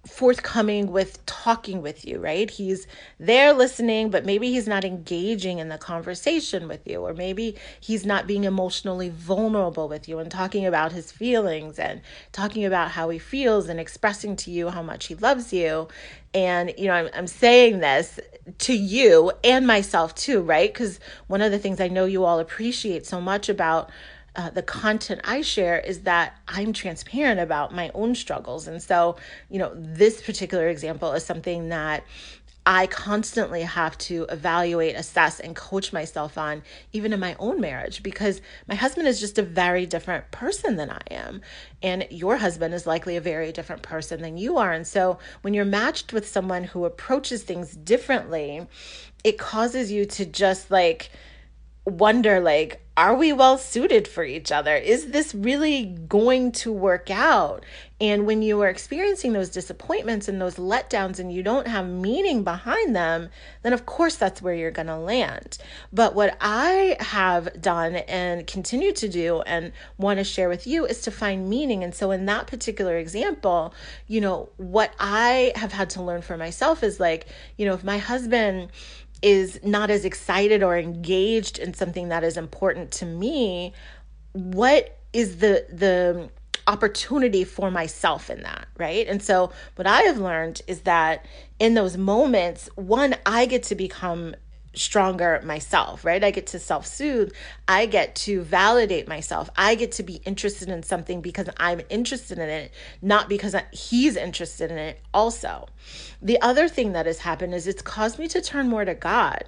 forthcoming 0.09 0.91
with 0.91 1.25
talking 1.25 1.81
with 1.81 2.05
you, 2.05 2.19
right? 2.19 2.49
He's 2.49 2.87
there 3.19 3.53
listening, 3.53 4.09
but 4.09 4.25
maybe 4.25 4.51
he's 4.51 4.67
not 4.67 4.83
engaging 4.83 5.59
in 5.59 5.69
the 5.69 5.77
conversation 5.77 6.67
with 6.67 6.87
you, 6.87 7.01
or 7.01 7.13
maybe 7.13 7.55
he's 7.79 8.05
not 8.05 8.27
being 8.27 8.43
emotionally 8.43 9.09
vulnerable 9.09 9.87
with 9.87 10.07
you 10.09 10.19
and 10.19 10.31
talking 10.31 10.65
about 10.65 10.91
his 10.91 11.11
feelings 11.11 11.77
and 11.79 12.01
talking 12.31 12.65
about 12.65 12.91
how 12.91 13.09
he 13.09 13.19
feels 13.19 13.69
and 13.69 13.79
expressing 13.79 14.35
to 14.37 14.51
you 14.51 14.69
how 14.69 14.81
much 14.81 15.07
he 15.07 15.15
loves 15.15 15.53
you. 15.53 15.87
And, 16.33 16.73
you 16.77 16.85
know, 16.87 16.93
I'm, 16.93 17.09
I'm 17.13 17.27
saying 17.27 17.79
this 17.79 18.19
to 18.59 18.73
you 18.73 19.31
and 19.43 19.67
myself 19.67 20.15
too, 20.15 20.41
right? 20.41 20.73
Because 20.73 20.99
one 21.27 21.41
of 21.41 21.51
the 21.51 21.59
things 21.59 21.79
I 21.79 21.87
know 21.87 22.05
you 22.05 22.23
all 22.23 22.39
appreciate 22.39 23.05
so 23.05 23.19
much 23.19 23.49
about 23.49 23.89
uh, 24.37 24.51
the 24.51 24.61
content 24.61 25.19
I 25.23 25.41
share 25.41 25.79
is 25.79 26.01
that 26.01 26.37
I'm 26.47 26.71
transparent 26.71 27.39
about 27.39 27.73
my 27.73 27.89
own 27.95 28.13
struggles. 28.13 28.67
And 28.67 28.81
so, 28.81 29.17
you 29.49 29.57
know, 29.57 29.71
this 29.75 30.21
particular 30.21 30.69
example 30.69 31.11
is 31.13 31.25
something 31.25 31.69
that 31.69 32.03
I 32.69 32.85
constantly 32.87 33.61
have 33.61 33.97
to 33.99 34.25
evaluate, 34.29 34.95
assess, 34.95 35.39
and 35.39 35.55
coach 35.55 35.93
myself 35.93 36.37
on, 36.37 36.61
even 36.91 37.13
in 37.13 37.19
my 37.19 37.35
own 37.39 37.61
marriage, 37.61 38.03
because 38.03 38.41
my 38.67 38.75
husband 38.75 39.07
is 39.07 39.21
just 39.21 39.39
a 39.39 39.41
very 39.41 39.85
different 39.85 40.29
person 40.31 40.75
than 40.75 40.89
I 40.91 41.01
am. 41.09 41.41
And 41.81 42.05
your 42.11 42.37
husband 42.37 42.73
is 42.73 42.85
likely 42.85 43.15
a 43.15 43.21
very 43.21 43.51
different 43.53 43.83
person 43.83 44.21
than 44.21 44.37
you 44.37 44.57
are. 44.57 44.73
And 44.73 44.85
so 44.85 45.17
when 45.41 45.53
you're 45.53 45.65
matched 45.65 46.11
with 46.13 46.27
someone 46.27 46.65
who 46.65 46.83
approaches 46.85 47.41
things 47.41 47.71
differently, 47.71 48.67
it 49.23 49.39
causes 49.39 49.91
you 49.91 50.05
to 50.05 50.25
just 50.25 50.69
like, 50.69 51.09
wonder 51.85 52.41
like 52.41 52.81
are 52.97 53.13
we 53.13 53.31
well 53.31 53.59
suited 53.59 54.07
for 54.07 54.23
each 54.23 54.51
other? 54.51 54.75
Is 54.75 55.11
this 55.11 55.35
really 55.35 55.85
going 55.85 56.51
to 56.53 56.73
work 56.73 57.11
out? 57.11 57.63
And 58.01 58.25
when 58.25 58.41
you 58.41 58.59
are 58.61 58.69
experiencing 58.69 59.33
those 59.33 59.49
disappointments 59.49 60.27
and 60.27 60.41
those 60.41 60.55
letdowns 60.55 61.19
and 61.19 61.31
you 61.31 61.43
don't 61.43 61.67
have 61.67 61.87
meaning 61.87 62.43
behind 62.43 62.95
them 62.95 63.29
then 63.63 63.73
of 63.73 63.85
course 63.85 64.15
that's 64.15 64.41
where 64.41 64.53
you're 64.53 64.71
going 64.71 64.87
to 64.87 64.97
land. 64.97 65.59
But 65.93 66.15
what 66.15 66.37
i 66.41 66.97
have 66.99 67.61
done 67.61 67.95
and 67.95 68.47
continue 68.47 68.91
to 68.93 69.07
do 69.07 69.41
and 69.41 69.73
want 69.97 70.17
to 70.17 70.23
share 70.23 70.49
with 70.49 70.65
you 70.65 70.85
is 70.85 71.01
to 71.01 71.11
find 71.11 71.49
meaning. 71.49 71.83
And 71.83 71.93
so 71.93 72.09
in 72.11 72.25
that 72.25 72.47
particular 72.47 72.97
example 72.97 73.73
you 74.07 74.21
know 74.21 74.49
what 74.57 74.91
i 74.99 75.51
have 75.55 75.71
had 75.71 75.89
to 75.91 76.01
learn 76.01 76.21
for 76.21 76.37
myself 76.37 76.83
is 76.83 76.99
like 76.99 77.27
you 77.57 77.65
know 77.65 77.73
if 77.73 77.83
my 77.83 77.97
husband 77.97 78.69
is 79.21 79.59
not 79.63 79.89
as 79.89 80.05
excited 80.05 80.63
or 80.63 80.77
engaged 80.77 81.59
in 81.59 81.73
something 81.73 82.09
that 82.09 82.23
is 82.23 82.37
important 82.37 82.91
to 82.91 83.05
me, 83.05 83.73
what 84.33 84.99
is 85.13 85.37
the 85.37 85.65
the 85.69 86.29
opportunity 86.67 87.45
for 87.45 87.71
myself 87.71 88.29
in 88.29 88.43
that, 88.43 88.67
right? 88.77 89.07
And 89.07 89.23
so 89.23 89.51
what 89.75 89.87
I 89.87 90.01
have 90.01 90.17
learned 90.17 90.61
is 90.67 90.81
that 90.81 91.25
in 91.59 91.75
those 91.75 91.95
moments, 91.95 92.69
one 92.75 93.15
I 93.25 93.45
get 93.45 93.63
to 93.63 93.75
become 93.75 94.35
stronger 94.77 95.41
myself, 95.43 96.05
right? 96.05 96.23
I 96.23 96.31
get 96.31 96.47
to 96.47 96.59
self 96.59 96.85
soothe. 96.85 97.33
I 97.67 97.85
get 97.85 98.15
to 98.15 98.41
validate 98.41 99.07
myself. 99.07 99.49
I 99.55 99.75
get 99.75 99.91
to 99.93 100.03
be 100.03 100.21
interested 100.25 100.69
in 100.69 100.83
something 100.83 101.21
because 101.21 101.49
I'm 101.57 101.81
interested 101.89 102.37
in 102.39 102.49
it, 102.49 102.71
not 103.01 103.29
because 103.29 103.55
he's 103.71 104.15
interested 104.15 104.71
in 104.71 104.77
it, 104.77 104.99
also. 105.13 105.67
The 106.21 106.41
other 106.41 106.67
thing 106.67 106.93
that 106.93 107.05
has 107.05 107.19
happened 107.19 107.53
is 107.53 107.67
it's 107.67 107.81
caused 107.81 108.19
me 108.19 108.27
to 108.29 108.41
turn 108.41 108.69
more 108.69 108.85
to 108.85 108.95
God. 108.95 109.43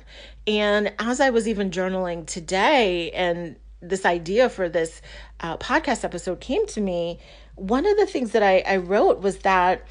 And 0.48 0.94
as 1.00 1.20
I 1.20 1.30
was 1.30 1.48
even 1.48 1.72
journaling 1.72 2.26
today, 2.26 3.12
and 3.12 3.56
this 3.82 4.06
idea 4.06 4.50
for 4.50 4.68
this 4.68 5.02
uh, 5.40 5.58
podcast 5.58 6.04
episode 6.04 6.40
came 6.40 6.66
to 6.68 6.82
me, 6.82 7.20
one 7.56 7.86
of 7.86 7.98
the 7.98 8.06
things 8.06 8.32
that 8.32 8.44
I, 8.44 8.60
I 8.60 8.78
wrote 8.78 9.22
was 9.22 9.40
that 9.40 9.86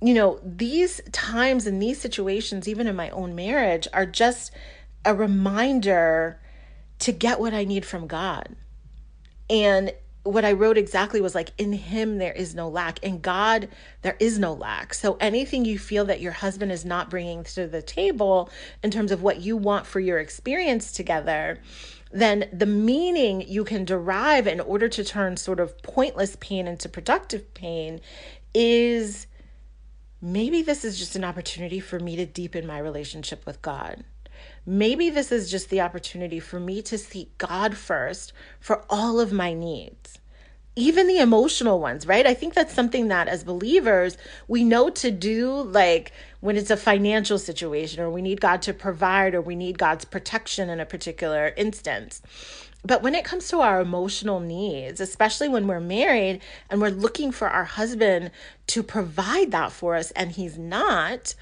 you 0.00 0.14
know, 0.14 0.40
these 0.42 1.00
times 1.12 1.66
and 1.66 1.80
these 1.80 2.00
situations, 2.00 2.68
even 2.68 2.86
in 2.86 2.96
my 2.96 3.10
own 3.10 3.34
marriage, 3.34 3.88
are 3.92 4.06
just 4.06 4.50
a 5.04 5.14
reminder 5.14 6.38
to 6.98 7.12
get 7.12 7.40
what 7.40 7.54
I 7.54 7.64
need 7.64 7.84
from 7.84 8.06
God. 8.06 8.56
And 9.48 9.92
what 10.22 10.44
I 10.44 10.52
wrote 10.52 10.76
exactly 10.76 11.20
was 11.20 11.34
like, 11.34 11.52
in 11.56 11.72
Him 11.72 12.18
there 12.18 12.32
is 12.32 12.54
no 12.54 12.68
lack. 12.68 12.98
In 13.02 13.20
God 13.20 13.68
there 14.02 14.16
is 14.18 14.38
no 14.38 14.52
lack. 14.52 14.92
So 14.92 15.16
anything 15.20 15.64
you 15.64 15.78
feel 15.78 16.04
that 16.06 16.20
your 16.20 16.32
husband 16.32 16.72
is 16.72 16.84
not 16.84 17.08
bringing 17.08 17.44
to 17.44 17.66
the 17.66 17.82
table 17.82 18.50
in 18.82 18.90
terms 18.90 19.12
of 19.12 19.22
what 19.22 19.40
you 19.40 19.56
want 19.56 19.86
for 19.86 20.00
your 20.00 20.18
experience 20.18 20.92
together, 20.92 21.60
then 22.10 22.48
the 22.52 22.66
meaning 22.66 23.42
you 23.46 23.64
can 23.64 23.84
derive 23.84 24.46
in 24.46 24.60
order 24.60 24.88
to 24.88 25.04
turn 25.04 25.36
sort 25.36 25.60
of 25.60 25.80
pointless 25.82 26.36
pain 26.40 26.66
into 26.66 26.88
productive 26.88 27.54
pain 27.54 28.00
is 28.52 29.26
maybe 30.20 30.62
this 30.62 30.84
is 30.84 30.98
just 30.98 31.16
an 31.16 31.24
opportunity 31.24 31.80
for 31.80 31.98
me 31.98 32.16
to 32.16 32.26
deepen 32.26 32.66
my 32.66 32.78
relationship 32.78 33.44
with 33.46 33.62
God. 33.62 34.04
Maybe 34.64 35.10
this 35.10 35.30
is 35.30 35.50
just 35.50 35.70
the 35.70 35.80
opportunity 35.80 36.40
for 36.40 36.58
me 36.58 36.82
to 36.82 36.98
seek 36.98 37.38
God 37.38 37.76
first 37.76 38.32
for 38.60 38.84
all 38.90 39.20
of 39.20 39.32
my 39.32 39.54
needs, 39.54 40.18
even 40.74 41.06
the 41.06 41.18
emotional 41.18 41.80
ones, 41.80 42.06
right? 42.06 42.26
I 42.26 42.34
think 42.34 42.54
that's 42.54 42.74
something 42.74 43.08
that 43.08 43.28
as 43.28 43.44
believers, 43.44 44.18
we 44.48 44.64
know 44.64 44.90
to 44.90 45.10
do, 45.10 45.62
like 45.62 46.12
when 46.40 46.56
it's 46.56 46.70
a 46.70 46.76
financial 46.76 47.38
situation 47.38 48.02
or 48.02 48.10
we 48.10 48.22
need 48.22 48.40
God 48.40 48.60
to 48.62 48.74
provide 48.74 49.34
or 49.34 49.40
we 49.40 49.56
need 49.56 49.78
God's 49.78 50.04
protection 50.04 50.68
in 50.68 50.80
a 50.80 50.86
particular 50.86 51.52
instance. 51.56 52.20
But 52.86 53.02
when 53.02 53.16
it 53.16 53.24
comes 53.24 53.48
to 53.48 53.60
our 53.60 53.80
emotional 53.80 54.38
needs, 54.38 55.00
especially 55.00 55.48
when 55.48 55.66
we're 55.66 55.80
married 55.80 56.40
and 56.70 56.80
we're 56.80 56.90
looking 56.90 57.32
for 57.32 57.48
our 57.48 57.64
husband 57.64 58.30
to 58.68 58.82
provide 58.84 59.50
that 59.50 59.72
for 59.72 59.96
us 59.96 60.12
and 60.12 60.30
he's 60.30 60.56
not, 60.56 61.34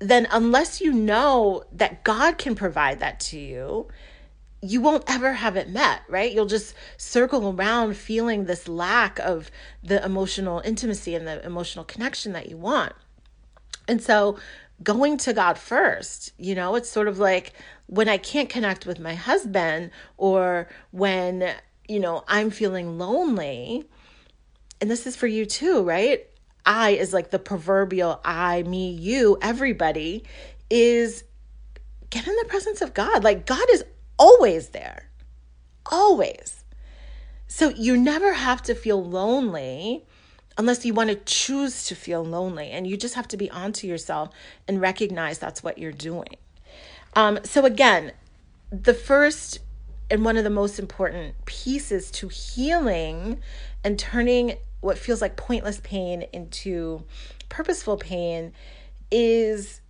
then 0.00 0.26
unless 0.32 0.80
you 0.80 0.92
know 0.92 1.62
that 1.70 2.02
God 2.02 2.38
can 2.38 2.56
provide 2.56 2.98
that 2.98 3.20
to 3.20 3.38
you, 3.38 3.86
you 4.62 4.80
won't 4.80 5.04
ever 5.06 5.34
have 5.34 5.56
it 5.56 5.68
met, 5.68 6.00
right? 6.08 6.32
You'll 6.32 6.46
just 6.46 6.74
circle 6.96 7.54
around 7.54 7.96
feeling 7.96 8.46
this 8.46 8.66
lack 8.66 9.20
of 9.20 9.52
the 9.84 10.04
emotional 10.04 10.60
intimacy 10.64 11.14
and 11.14 11.26
the 11.26 11.44
emotional 11.46 11.84
connection 11.84 12.32
that 12.32 12.48
you 12.48 12.56
want. 12.56 12.94
And 13.86 14.02
so 14.02 14.38
going 14.82 15.18
to 15.18 15.32
God 15.32 15.58
first. 15.58 16.32
You 16.38 16.54
know, 16.54 16.74
it's 16.74 16.88
sort 16.90 17.08
of 17.08 17.18
like 17.18 17.52
when 17.86 18.08
I 18.08 18.16
can't 18.16 18.48
connect 18.48 18.86
with 18.86 18.98
my 18.98 19.14
husband 19.14 19.90
or 20.16 20.68
when, 20.90 21.54
you 21.86 22.00
know, 22.00 22.24
I'm 22.28 22.50
feeling 22.50 22.98
lonely. 22.98 23.84
And 24.80 24.90
this 24.90 25.06
is 25.06 25.16
for 25.16 25.26
you 25.26 25.46
too, 25.46 25.82
right? 25.82 26.26
I 26.66 26.90
is 26.90 27.12
like 27.12 27.30
the 27.30 27.38
proverbial 27.38 28.20
I, 28.24 28.62
me, 28.62 28.90
you, 28.90 29.36
everybody 29.42 30.24
is 30.70 31.24
get 32.10 32.26
in 32.26 32.34
the 32.36 32.46
presence 32.48 32.80
of 32.80 32.94
God. 32.94 33.22
Like 33.22 33.46
God 33.46 33.66
is 33.70 33.84
always 34.18 34.70
there, 34.70 35.10
always. 35.86 36.64
So 37.46 37.68
you 37.68 37.96
never 37.96 38.32
have 38.32 38.62
to 38.62 38.74
feel 38.74 39.04
lonely 39.04 40.04
unless 40.56 40.84
you 40.84 40.94
want 40.94 41.10
to 41.10 41.16
choose 41.16 41.84
to 41.86 41.94
feel 41.94 42.24
lonely. 42.24 42.70
And 42.70 42.86
you 42.86 42.96
just 42.96 43.14
have 43.14 43.28
to 43.28 43.36
be 43.36 43.50
onto 43.50 43.86
yourself 43.86 44.30
and 44.66 44.80
recognize 44.80 45.38
that's 45.38 45.62
what 45.62 45.78
you're 45.78 45.92
doing. 45.92 46.36
Um, 47.16 47.38
so, 47.44 47.64
again, 47.64 48.12
the 48.70 48.94
first 48.94 49.60
and 50.10 50.24
one 50.24 50.36
of 50.36 50.44
the 50.44 50.50
most 50.50 50.78
important 50.78 51.44
pieces 51.44 52.10
to 52.10 52.28
healing 52.28 53.40
and 53.82 53.98
turning 53.98 54.56
what 54.80 54.98
feels 54.98 55.22
like 55.22 55.36
pointless 55.36 55.80
pain 55.82 56.26
into 56.32 57.04
purposeful 57.48 57.96
pain 57.96 58.52
is 59.10 59.80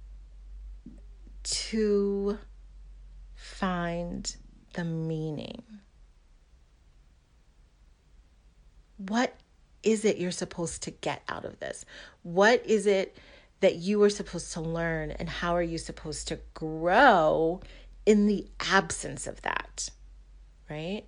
to 1.43 2.39
find 3.35 4.37
the 4.75 4.85
meaning. 4.85 5.63
What 8.97 9.35
is 9.83 10.05
it 10.05 10.19
you're 10.19 10.31
supposed 10.31 10.83
to 10.85 10.91
get 10.91 11.23
out 11.29 11.45
of 11.45 11.59
this? 11.59 11.85
What 12.23 12.65
is 12.65 12.87
it 12.87 13.17
that 13.65 13.77
you 13.77 14.03
are 14.03 14.11
supposed 14.11 14.53
to 14.53 14.61
learn, 14.61 15.11
and 15.13 15.27
how 15.27 15.57
are 15.57 15.63
you 15.63 15.79
supposed 15.79 16.29
to 16.29 16.39
grow 16.53 17.63
in 18.05 18.27
the 18.27 18.47
absence 18.61 19.27
of 19.27 19.41
that? 19.41 19.89
Right? 20.69 21.05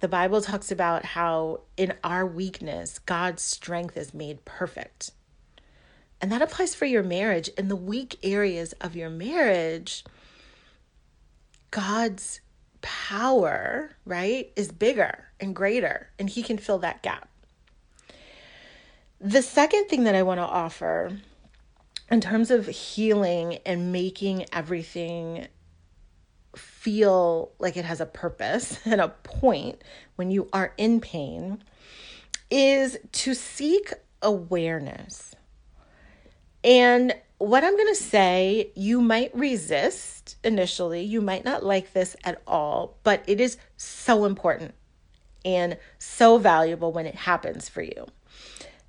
The 0.00 0.08
Bible 0.08 0.40
talks 0.40 0.72
about 0.72 1.04
how 1.04 1.60
in 1.76 1.94
our 2.02 2.26
weakness, 2.26 2.98
God's 2.98 3.42
strength 3.42 3.96
is 3.96 4.12
made 4.12 4.44
perfect. 4.44 5.12
And 6.20 6.32
that 6.32 6.42
applies 6.42 6.74
for 6.74 6.84
your 6.84 7.04
marriage. 7.04 7.46
In 7.56 7.68
the 7.68 7.76
weak 7.76 8.18
areas 8.24 8.72
of 8.80 8.96
your 8.96 9.08
marriage, 9.08 10.04
God's 11.70 12.40
power, 12.82 13.92
right, 14.04 14.50
is 14.56 14.72
bigger 14.72 15.26
and 15.38 15.54
greater, 15.54 16.10
and 16.18 16.28
He 16.28 16.42
can 16.42 16.58
fill 16.58 16.78
that 16.78 17.04
gap. 17.04 17.28
The 19.20 19.42
second 19.42 19.84
thing 19.84 20.02
that 20.04 20.16
I 20.16 20.24
want 20.24 20.38
to 20.38 20.44
offer 20.44 21.20
in 22.10 22.20
terms 22.20 22.50
of 22.50 22.66
healing 22.66 23.58
and 23.66 23.92
making 23.92 24.46
everything 24.52 25.46
feel 26.56 27.52
like 27.58 27.76
it 27.76 27.84
has 27.84 28.00
a 28.00 28.06
purpose 28.06 28.78
and 28.84 29.00
a 29.00 29.08
point 29.08 29.82
when 30.16 30.30
you 30.30 30.48
are 30.52 30.72
in 30.76 31.00
pain 31.00 31.62
is 32.50 32.96
to 33.12 33.34
seek 33.34 33.92
awareness. 34.22 35.34
And 36.62 37.14
what 37.38 37.64
I'm 37.64 37.76
going 37.76 37.94
to 37.94 38.00
say, 38.00 38.70
you 38.74 39.00
might 39.00 39.34
resist 39.36 40.36
initially. 40.44 41.02
You 41.02 41.20
might 41.20 41.44
not 41.44 41.64
like 41.64 41.92
this 41.92 42.16
at 42.24 42.40
all, 42.46 42.96
but 43.02 43.22
it 43.26 43.40
is 43.40 43.58
so 43.76 44.24
important 44.24 44.74
and 45.44 45.76
so 45.98 46.38
valuable 46.38 46.92
when 46.92 47.06
it 47.06 47.14
happens 47.14 47.68
for 47.68 47.82
you. 47.82 48.06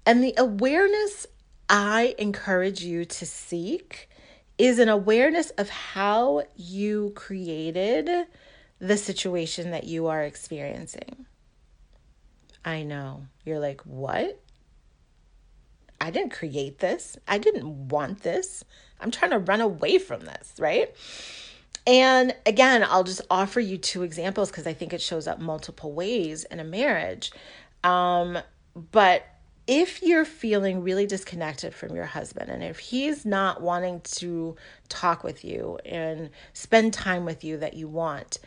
And 0.06 0.24
the 0.24 0.36
awareness 0.38 1.28
I 1.70 2.16
encourage 2.18 2.82
you 2.82 3.06
to 3.06 3.26
seek 3.26 4.10
is 4.58 4.80
an 4.80 4.90
awareness 4.90 5.50
of 5.52 5.70
how 5.70 6.44
you 6.56 7.12
created 7.16 8.10
the 8.80 8.98
situation 8.98 9.72
that 9.72 9.86
you 9.86 10.08
are 10.08 10.24
experiencing. 10.24 11.26
I 12.64 12.84
know. 12.84 13.26
You're 13.44 13.60
like, 13.60 13.82
what? 13.82 14.42
I 16.00 16.12
didn't 16.12 16.34
create 16.34 16.80
this. 16.80 17.18
I 17.28 17.38
didn't 17.38 17.90
want 17.90 18.22
this. 18.22 18.64
I'm 19.00 19.12
trying 19.12 19.32
to 19.32 19.40
run 19.40 19.62
away 19.62 19.98
from 19.98 20.22
this, 20.22 20.54
right? 20.60 20.94
And 21.88 22.36
again, 22.46 22.84
I'll 22.88 23.04
just 23.04 23.22
offer 23.30 23.60
you 23.60 23.78
two 23.78 24.04
examples 24.04 24.50
because 24.50 24.68
I 24.68 24.74
think 24.74 24.94
it 24.94 25.02
shows 25.02 25.28
up 25.28 25.40
multiple 25.40 25.94
ways 25.94 26.44
in 26.46 26.60
a 26.60 26.64
marriage. 26.64 27.32
Um, 27.84 28.40
but 28.92 29.26
if 29.68 30.04
you're 30.04 30.26
feeling 30.26 30.84
really 30.84 31.08
disconnected 31.08 31.74
from 31.74 31.96
your 31.96 32.06
husband 32.06 32.52
and 32.52 32.64
if 32.64 32.78
he's 32.78 33.26
not 33.26 33.62
wanting 33.62 34.02
to 34.02 34.56
talk 34.90 35.24
with 35.24 35.44
you 35.44 35.80
and 35.86 36.30
spend 36.54 36.94
time 36.94 37.26
with 37.26 37.44
you 37.44 37.58
that 37.58 37.74
you 37.74 37.88
want, 37.88 38.40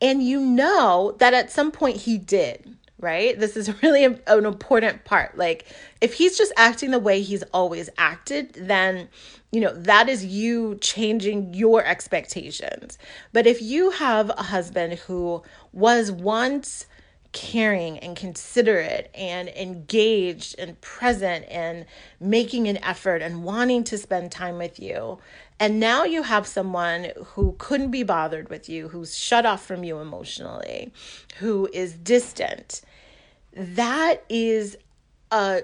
and 0.00 0.22
you 0.22 0.40
know 0.40 1.14
that 1.18 1.34
at 1.34 1.50
some 1.50 1.70
point 1.70 1.96
he 1.98 2.18
did, 2.18 2.76
right? 2.98 3.38
This 3.38 3.56
is 3.56 3.70
really 3.82 4.04
an 4.04 4.20
important 4.26 5.04
part. 5.04 5.36
Like, 5.36 5.66
if 6.00 6.14
he's 6.14 6.38
just 6.38 6.52
acting 6.56 6.90
the 6.90 6.98
way 6.98 7.20
he's 7.20 7.42
always 7.54 7.90
acted, 7.98 8.54
then, 8.54 9.08
you 9.52 9.60
know, 9.60 9.74
that 9.74 10.08
is 10.08 10.24
you 10.24 10.76
changing 10.80 11.54
your 11.54 11.84
expectations. 11.84 12.98
But 13.32 13.46
if 13.46 13.60
you 13.60 13.90
have 13.90 14.30
a 14.30 14.42
husband 14.44 14.94
who 15.00 15.42
was 15.72 16.10
once 16.10 16.86
caring 17.36 17.98
and 17.98 18.16
considerate 18.16 19.10
and 19.14 19.50
engaged 19.50 20.58
and 20.58 20.80
present 20.80 21.44
and 21.50 21.84
making 22.18 22.66
an 22.66 22.78
effort 22.78 23.20
and 23.20 23.44
wanting 23.44 23.84
to 23.84 23.98
spend 23.98 24.32
time 24.32 24.56
with 24.56 24.80
you. 24.80 25.18
And 25.60 25.78
now 25.78 26.04
you 26.04 26.22
have 26.22 26.46
someone 26.46 27.12
who 27.26 27.54
couldn't 27.58 27.90
be 27.90 28.02
bothered 28.02 28.48
with 28.48 28.70
you, 28.70 28.88
who's 28.88 29.14
shut 29.18 29.44
off 29.44 29.66
from 29.66 29.84
you 29.84 29.98
emotionally, 29.98 30.94
who 31.36 31.68
is 31.74 31.92
distant. 31.92 32.80
That 33.52 34.24
is 34.30 34.78
a 35.30 35.60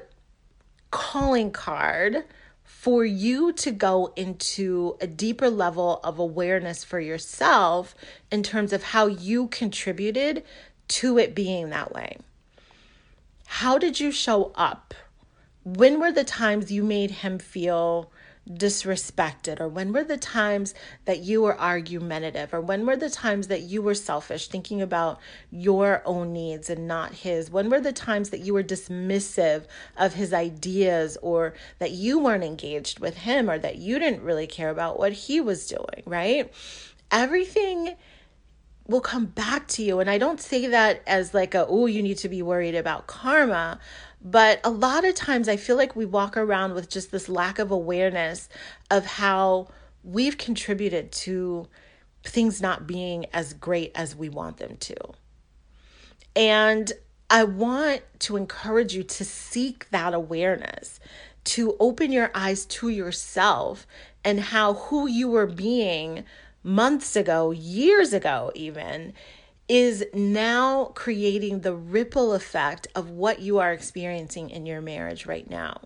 calling 0.90 1.52
card 1.52 2.24
for 2.64 3.04
you 3.04 3.52
to 3.52 3.70
go 3.70 4.12
into 4.14 4.96
a 5.00 5.06
deeper 5.06 5.48
level 5.48 6.00
of 6.04 6.18
awareness 6.18 6.85
for 6.85 7.00
yourself 7.00 7.94
in 8.30 8.42
terms 8.42 8.72
of 8.72 8.82
how 8.82 9.06
you 9.06 9.46
contributed 9.46 10.42
to 10.88 11.18
it 11.18 11.34
being 11.34 11.70
that 11.70 11.92
way. 11.92 12.16
How 13.46 13.78
did 13.78 14.00
you 14.00 14.10
show 14.10 14.52
up? 14.54 14.94
When 15.64 16.00
were 16.00 16.12
the 16.12 16.24
times 16.24 16.72
you 16.72 16.82
made 16.82 17.10
him 17.10 17.38
feel 17.38 18.10
disrespected 18.48 19.60
or 19.60 19.68
when 19.68 19.92
were 19.92 20.02
the 20.02 20.16
times 20.16 20.74
that 21.04 21.20
you 21.20 21.42
were 21.42 21.58
argumentative 21.60 22.52
or 22.52 22.60
when 22.60 22.84
were 22.84 22.96
the 22.96 23.08
times 23.08 23.46
that 23.46 23.62
you 23.62 23.80
were 23.80 23.94
selfish 23.94 24.48
thinking 24.48 24.82
about 24.82 25.20
your 25.50 26.02
own 26.04 26.32
needs 26.32 26.68
and 26.68 26.88
not 26.88 27.12
his 27.12 27.50
when 27.50 27.70
were 27.70 27.80
the 27.80 27.92
times 27.92 28.30
that 28.30 28.40
you 28.40 28.52
were 28.52 28.62
dismissive 28.62 29.64
of 29.96 30.14
his 30.14 30.32
ideas 30.32 31.16
or 31.22 31.54
that 31.78 31.92
you 31.92 32.18
weren't 32.18 32.42
engaged 32.42 32.98
with 32.98 33.18
him 33.18 33.48
or 33.48 33.58
that 33.58 33.76
you 33.76 33.96
didn't 34.00 34.22
really 34.22 34.46
care 34.48 34.70
about 34.70 34.98
what 34.98 35.12
he 35.12 35.40
was 35.40 35.68
doing 35.68 36.02
right 36.04 36.52
everything 37.12 37.94
will 38.86 39.00
come 39.00 39.26
back 39.26 39.68
to 39.68 39.82
you 39.82 40.00
and 40.00 40.10
i 40.10 40.18
don't 40.18 40.40
say 40.40 40.66
that 40.66 41.02
as 41.06 41.32
like 41.32 41.54
a 41.54 41.66
oh 41.68 41.86
you 41.86 42.02
need 42.02 42.18
to 42.18 42.28
be 42.28 42.42
worried 42.42 42.74
about 42.74 43.06
karma 43.06 43.78
but 44.24 44.60
a 44.62 44.70
lot 44.70 45.04
of 45.04 45.14
times 45.14 45.48
I 45.48 45.56
feel 45.56 45.76
like 45.76 45.96
we 45.96 46.06
walk 46.06 46.36
around 46.36 46.74
with 46.74 46.88
just 46.88 47.10
this 47.10 47.28
lack 47.28 47.58
of 47.58 47.70
awareness 47.70 48.48
of 48.90 49.04
how 49.04 49.68
we've 50.04 50.38
contributed 50.38 51.10
to 51.12 51.66
things 52.24 52.62
not 52.62 52.86
being 52.86 53.26
as 53.32 53.52
great 53.52 53.90
as 53.94 54.14
we 54.14 54.28
want 54.28 54.58
them 54.58 54.76
to. 54.76 54.96
And 56.36 56.92
I 57.28 57.44
want 57.44 58.02
to 58.20 58.36
encourage 58.36 58.94
you 58.94 59.02
to 59.02 59.24
seek 59.24 59.90
that 59.90 60.14
awareness, 60.14 61.00
to 61.44 61.76
open 61.80 62.12
your 62.12 62.30
eyes 62.34 62.64
to 62.66 62.90
yourself 62.90 63.86
and 64.24 64.38
how 64.38 64.74
who 64.74 65.08
you 65.08 65.28
were 65.28 65.46
being 65.46 66.24
months 66.62 67.16
ago, 67.16 67.51
years 67.51 68.12
ago, 68.12 68.53
even 68.55 69.12
is 69.68 70.05
now 70.12 70.87
creating 70.94 71.61
the 71.61 71.75
ripple 71.75 72.35
effect 72.35 72.87
of 72.94 73.11
what 73.11 73.40
you 73.40 73.59
are 73.59 73.72
experiencing 73.72 74.51
in 74.51 74.66
your 74.66 74.81
marriage 74.81 75.27
right 75.27 75.48
now. 75.48 75.81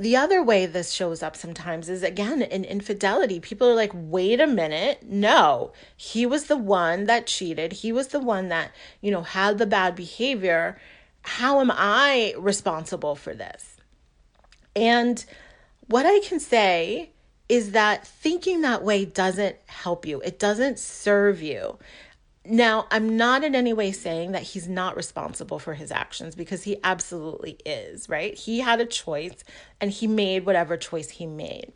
The 0.00 0.16
other 0.16 0.44
way 0.44 0.64
this 0.64 0.92
shows 0.92 1.24
up 1.24 1.34
sometimes 1.34 1.88
is 1.88 2.04
again 2.04 2.40
in 2.40 2.64
infidelity. 2.64 3.40
People 3.40 3.68
are 3.68 3.74
like, 3.74 3.90
wait 3.92 4.40
a 4.40 4.46
minute, 4.46 5.02
no, 5.02 5.72
he 5.96 6.24
was 6.24 6.44
the 6.44 6.56
one 6.56 7.04
that 7.04 7.26
cheated. 7.26 7.72
He 7.72 7.90
was 7.90 8.08
the 8.08 8.20
one 8.20 8.48
that, 8.48 8.70
you 9.00 9.10
know, 9.10 9.22
had 9.22 9.58
the 9.58 9.66
bad 9.66 9.96
behavior. 9.96 10.80
How 11.22 11.60
am 11.60 11.72
I 11.74 12.32
responsible 12.38 13.16
for 13.16 13.34
this? 13.34 13.76
And 14.76 15.24
what 15.88 16.06
I 16.06 16.20
can 16.20 16.38
say 16.38 17.10
is 17.48 17.72
that 17.72 18.06
thinking 18.06 18.60
that 18.60 18.82
way 18.82 19.04
doesn't 19.04 19.56
help 19.66 20.06
you, 20.06 20.20
it 20.20 20.38
doesn't 20.38 20.78
serve 20.78 21.42
you. 21.42 21.78
Now, 22.44 22.86
I'm 22.90 23.16
not 23.16 23.44
in 23.44 23.54
any 23.54 23.74
way 23.74 23.92
saying 23.92 24.32
that 24.32 24.42
he's 24.42 24.68
not 24.68 24.96
responsible 24.96 25.58
for 25.58 25.74
his 25.74 25.90
actions 25.90 26.34
because 26.34 26.62
he 26.62 26.78
absolutely 26.82 27.58
is, 27.66 28.08
right? 28.08 28.34
He 28.34 28.60
had 28.60 28.80
a 28.80 28.86
choice 28.86 29.44
and 29.80 29.90
he 29.90 30.06
made 30.06 30.46
whatever 30.46 30.78
choice 30.78 31.10
he 31.10 31.26
made. 31.26 31.72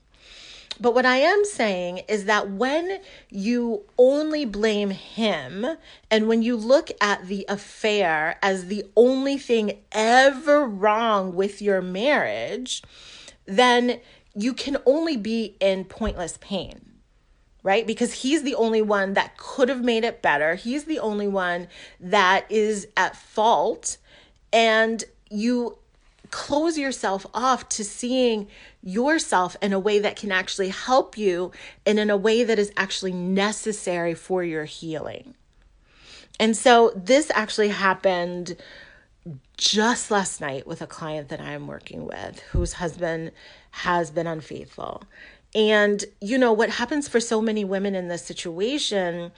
But 0.81 0.95
what 0.95 1.05
I 1.05 1.17
am 1.17 1.45
saying 1.45 1.99
is 2.09 2.25
that 2.25 2.51
when 2.51 3.01
you 3.29 3.83
only 3.99 4.47
blame 4.47 4.91
him 4.91 5.67
and 6.11 6.29
when 6.29 6.43
you 6.43 6.57
look 6.57 6.91
at 7.01 7.27
the 7.27 7.45
affair 7.49 8.39
as 8.43 8.67
the 8.67 8.87
only 8.97 9.37
thing 9.37 9.79
ever 9.93 10.65
wrong 10.65 11.35
with 11.35 11.61
your 11.61 11.83
marriage, 11.83 12.83
then 13.45 14.01
you 14.35 14.53
can 14.53 14.77
only 14.87 15.17
be 15.17 15.57
in 15.61 15.85
pointless 15.85 16.39
pain 16.41 16.93
right? 17.63 17.87
Because 17.87 18.13
he's 18.13 18.43
the 18.43 18.55
only 18.55 18.83
one 18.83 19.15
that 19.15 19.37
could 19.37 19.69
have 19.69 19.85
made 19.85 20.05
it 20.05 20.21
better. 20.21 20.57
He's 20.57 20.85
the 20.85 20.99
only 20.99 21.29
one 21.29 21.69
that 22.01 22.45
is 22.51 22.89
at 22.97 23.17
fault. 23.17 23.99
And 24.53 25.05
you 25.31 25.79
close 26.31 26.79
yourself 26.79 27.27
off 27.35 27.69
to 27.69 27.85
seeing 27.85 28.49
yourself 28.83 29.57
in 29.63 29.73
a 29.73 29.79
way 29.79 29.99
that 30.01 30.17
can 30.17 30.33
actually 30.33 30.71
help 30.71 31.17
you 31.17 31.53
and 31.87 31.99
in 31.99 32.11
a 32.11 32.17
way 32.17 32.43
that 32.43 32.59
is 32.59 32.73
actually 32.77 33.13
necessary 33.13 34.15
for 34.15 34.43
your 34.43 34.65
healing. 34.65 35.35
And 36.41 36.57
so 36.57 36.93
this 36.97 37.31
actually 37.35 37.69
happened 37.69 38.57
just 39.57 40.11
last 40.11 40.41
night 40.41 40.67
with 40.67 40.83
a 40.83 40.87
client 40.87 41.29
that 41.29 41.41
I 41.41 41.53
am 41.53 41.67
working 41.67 42.07
with 42.07 42.41
whose 42.51 42.75
husband 42.75 43.33
has 43.71 44.11
been 44.11 44.27
unfaithful. 44.27 45.05
And, 45.55 46.05
you 46.21 46.39
know, 46.39 46.53
what 46.53 46.71
happens 46.71 47.09
for 47.09 47.21
so 47.21 47.41
many 47.41 47.65
women 47.65 47.95
in 47.95 48.09
this 48.09 48.25
situation, 48.25 49.33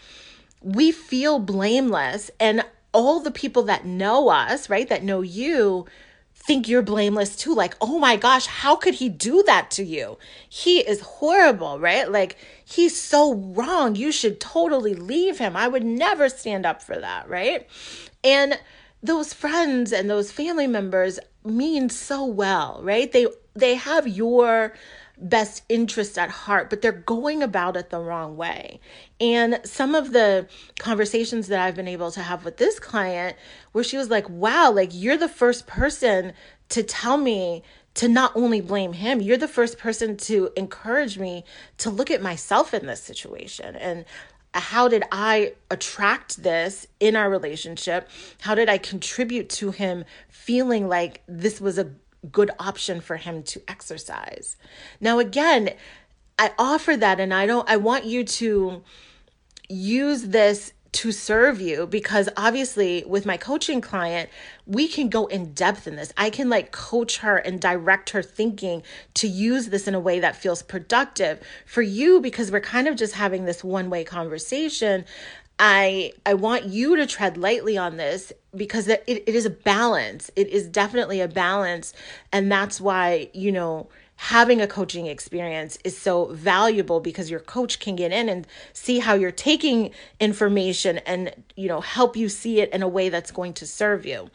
we 0.63 0.93
feel 0.93 1.39
blameless. 1.39 2.31
And 2.39 2.65
all 2.93 3.21
the 3.21 3.31
people 3.31 3.65
that 3.65 3.85
know 3.85 4.29
us, 4.29 4.71
right, 4.71 4.89
that 4.89 5.03
know 5.03 5.21
you, 5.21 5.87
think 6.35 6.69
you're 6.69 6.83
blameless 6.83 7.37
too. 7.37 7.55
Like, 7.55 7.75
oh 7.81 7.99
my 7.99 8.17
gosh, 8.17 8.47
how 8.47 8.77
could 8.77 8.95
he 8.95 9.09
do 9.09 9.43
that 9.45 9.71
to 9.73 9.85
you? 9.85 10.19
He 10.49 10.81
is 10.81 11.01
horrible, 11.01 11.81
right? 11.81 12.11
Like, 12.11 12.37
he's 12.65 13.01
so 13.01 13.35
wrong. 13.35 13.97
You 13.97 14.13
should 14.13 14.41
totally 14.41 14.95
leave 14.95 15.39
him. 15.39 15.57
I 15.57 15.69
would 15.69 15.85
never 15.85 16.29
stand 16.29 16.67
up 16.67 16.83
for 16.83 16.99
that, 16.99 17.29
right? 17.29 17.69
And 18.23 18.59
those 19.05 19.35
friends 19.35 19.93
and 19.93 20.09
those 20.09 20.33
family 20.33 20.67
members 20.67 21.21
mean 21.45 21.91
so 21.91 22.25
well, 22.25 22.81
right? 22.83 23.13
They 23.13 23.27
they 23.55 23.75
have 23.75 24.09
your 24.09 24.75
best 25.17 25.63
interest 25.69 26.19
at 26.19 26.31
heart, 26.31 26.71
but 26.71 26.83
they're 26.83 26.91
going 26.91 27.43
about 27.43 27.77
it 27.77 27.91
the 27.91 28.01
wrong 28.01 28.37
way. 28.37 28.81
And 29.21 29.61
some 29.63 29.95
of 29.95 30.13
the 30.13 30.49
conversations 30.79 31.47
that 31.49 31.61
I've 31.61 31.77
been 31.77 31.87
able 31.87 32.11
to 32.13 32.21
have 32.21 32.45
with 32.45 32.57
this 32.57 32.81
client, 32.81 33.37
where 33.73 33.85
she 33.85 33.97
was 33.97 34.11
like, 34.11 34.29
wow, 34.29 34.73
like 34.73 34.91
you're 34.93 35.19
the 35.19 35.29
first 35.29 35.67
person 35.67 36.33
to 36.71 36.83
tell 36.83 37.17
me 37.17 37.63
to 37.95 38.09
not 38.09 38.33
only 38.35 38.61
blame 38.61 38.95
him, 38.95 39.21
you're 39.21 39.37
the 39.37 39.47
first 39.47 39.79
person 39.79 40.17
to 40.17 40.51
encourage 40.57 41.17
me 41.17 41.45
to 41.79 41.91
look 41.91 42.11
at 42.11 42.21
myself 42.21 42.75
in 42.75 42.87
this 42.87 43.01
situation. 43.01 43.77
And 43.77 44.05
how 44.55 44.89
did 44.89 45.03
I 45.11 45.55
attract 45.71 46.43
this 46.43 46.87
in 47.01 47.17
our 47.17 47.29
relationship? 47.29 48.09
How 48.41 48.55
did 48.55 48.69
I 48.69 48.79
contribute 48.79 49.49
to 49.51 49.71
him 49.71 50.05
feeling 50.29 50.89
like 50.89 51.23
this 51.27 51.61
was 51.61 51.79
a 51.79 51.91
good 52.31 52.51
option 52.59 53.01
for 53.01 53.17
him 53.17 53.43
to 53.43 53.63
exercise. 53.69 54.57
Now, 55.01 55.19
again, 55.19 55.71
I 56.39 56.53
offer 56.59 56.97
that 56.97 57.21
and 57.21 57.33
I 57.33 57.47
don't, 57.47 57.69
I 57.69 57.77
want 57.77 58.05
you 58.05 58.25
to 58.25 58.83
use 59.69 60.23
this 60.25 60.73
to 60.95 61.11
serve 61.11 61.61
you 61.61 61.87
because 61.87 62.29
obviously 62.37 63.05
with 63.07 63.27
my 63.27 63.37
coaching 63.37 63.81
client 63.81 64.31
we 64.65 64.87
can 64.87 65.09
go 65.09 65.27
in 65.27 65.53
depth 65.53 65.89
in 65.89 65.97
this 65.97 66.13
i 66.17 66.31
can 66.31 66.49
like 66.49 66.71
coach 66.71 67.19
her 67.19 67.37
and 67.37 67.61
direct 67.61 68.11
her 68.11 68.23
thinking 68.23 68.83
to 69.13 69.27
use 69.27 69.69
this 69.69 69.89
in 69.89 69.95
a 69.95 70.01
way 70.01 70.21
that 70.21 70.37
feels 70.37 70.63
productive 70.63 71.41
for 71.67 71.83
you 71.83 72.21
because 72.21 72.53
we're 72.53 72.61
kind 72.61 72.87
of 72.87 72.95
just 72.97 73.15
having 73.15 73.45
this 73.45 73.65
one 73.65 73.91
way 73.91 74.05
conversation 74.05 75.05
I 75.57 76.13
I 76.27 76.35
want 76.35 76.65
you 76.65 76.97
to 76.97 77.07
tread 77.07 77.37
lightly 77.37 77.79
on 77.79 77.97
this 77.97 78.33
because 78.57 78.89
it, 78.89 79.05
it 79.07 79.29
is 79.29 79.47
a 79.47 79.51
balance. 79.51 80.29
It 80.35 80.49
is 80.49 80.67
definitely 80.67 81.21
a 81.21 81.29
balance. 81.29 81.93
And 82.33 82.51
that's 82.51 82.81
why, 82.81 83.31
you 83.33 83.53
know, 83.53 83.89
having 84.17 84.61
a 84.61 84.67
coaching 84.67 85.07
experience 85.07 85.79
is 85.85 85.97
so 85.97 86.27
valuable 86.27 87.01
because 87.01 87.31
your 87.31 87.41
coach 87.41 87.81
can 87.81 87.97
get 87.97 88.13
in 88.13 88.29
and 88.29 88.47
see 88.73 88.99
how 89.01 89.15
you're 89.15 89.33
taking 89.33 89.91
information 90.21 90.99
and, 90.99 91.35
you 91.57 91.69
know, 91.69 91.81
help 91.81 92.17
you 92.17 92.29
see 92.29 92.61
it 92.61 92.71
in 92.73 92.83
a 92.83 92.89
way 92.89 93.09
that's 93.09 93.31
going 93.31 93.53
to 93.53 93.67
serve 93.67 94.07
you. 94.07 94.31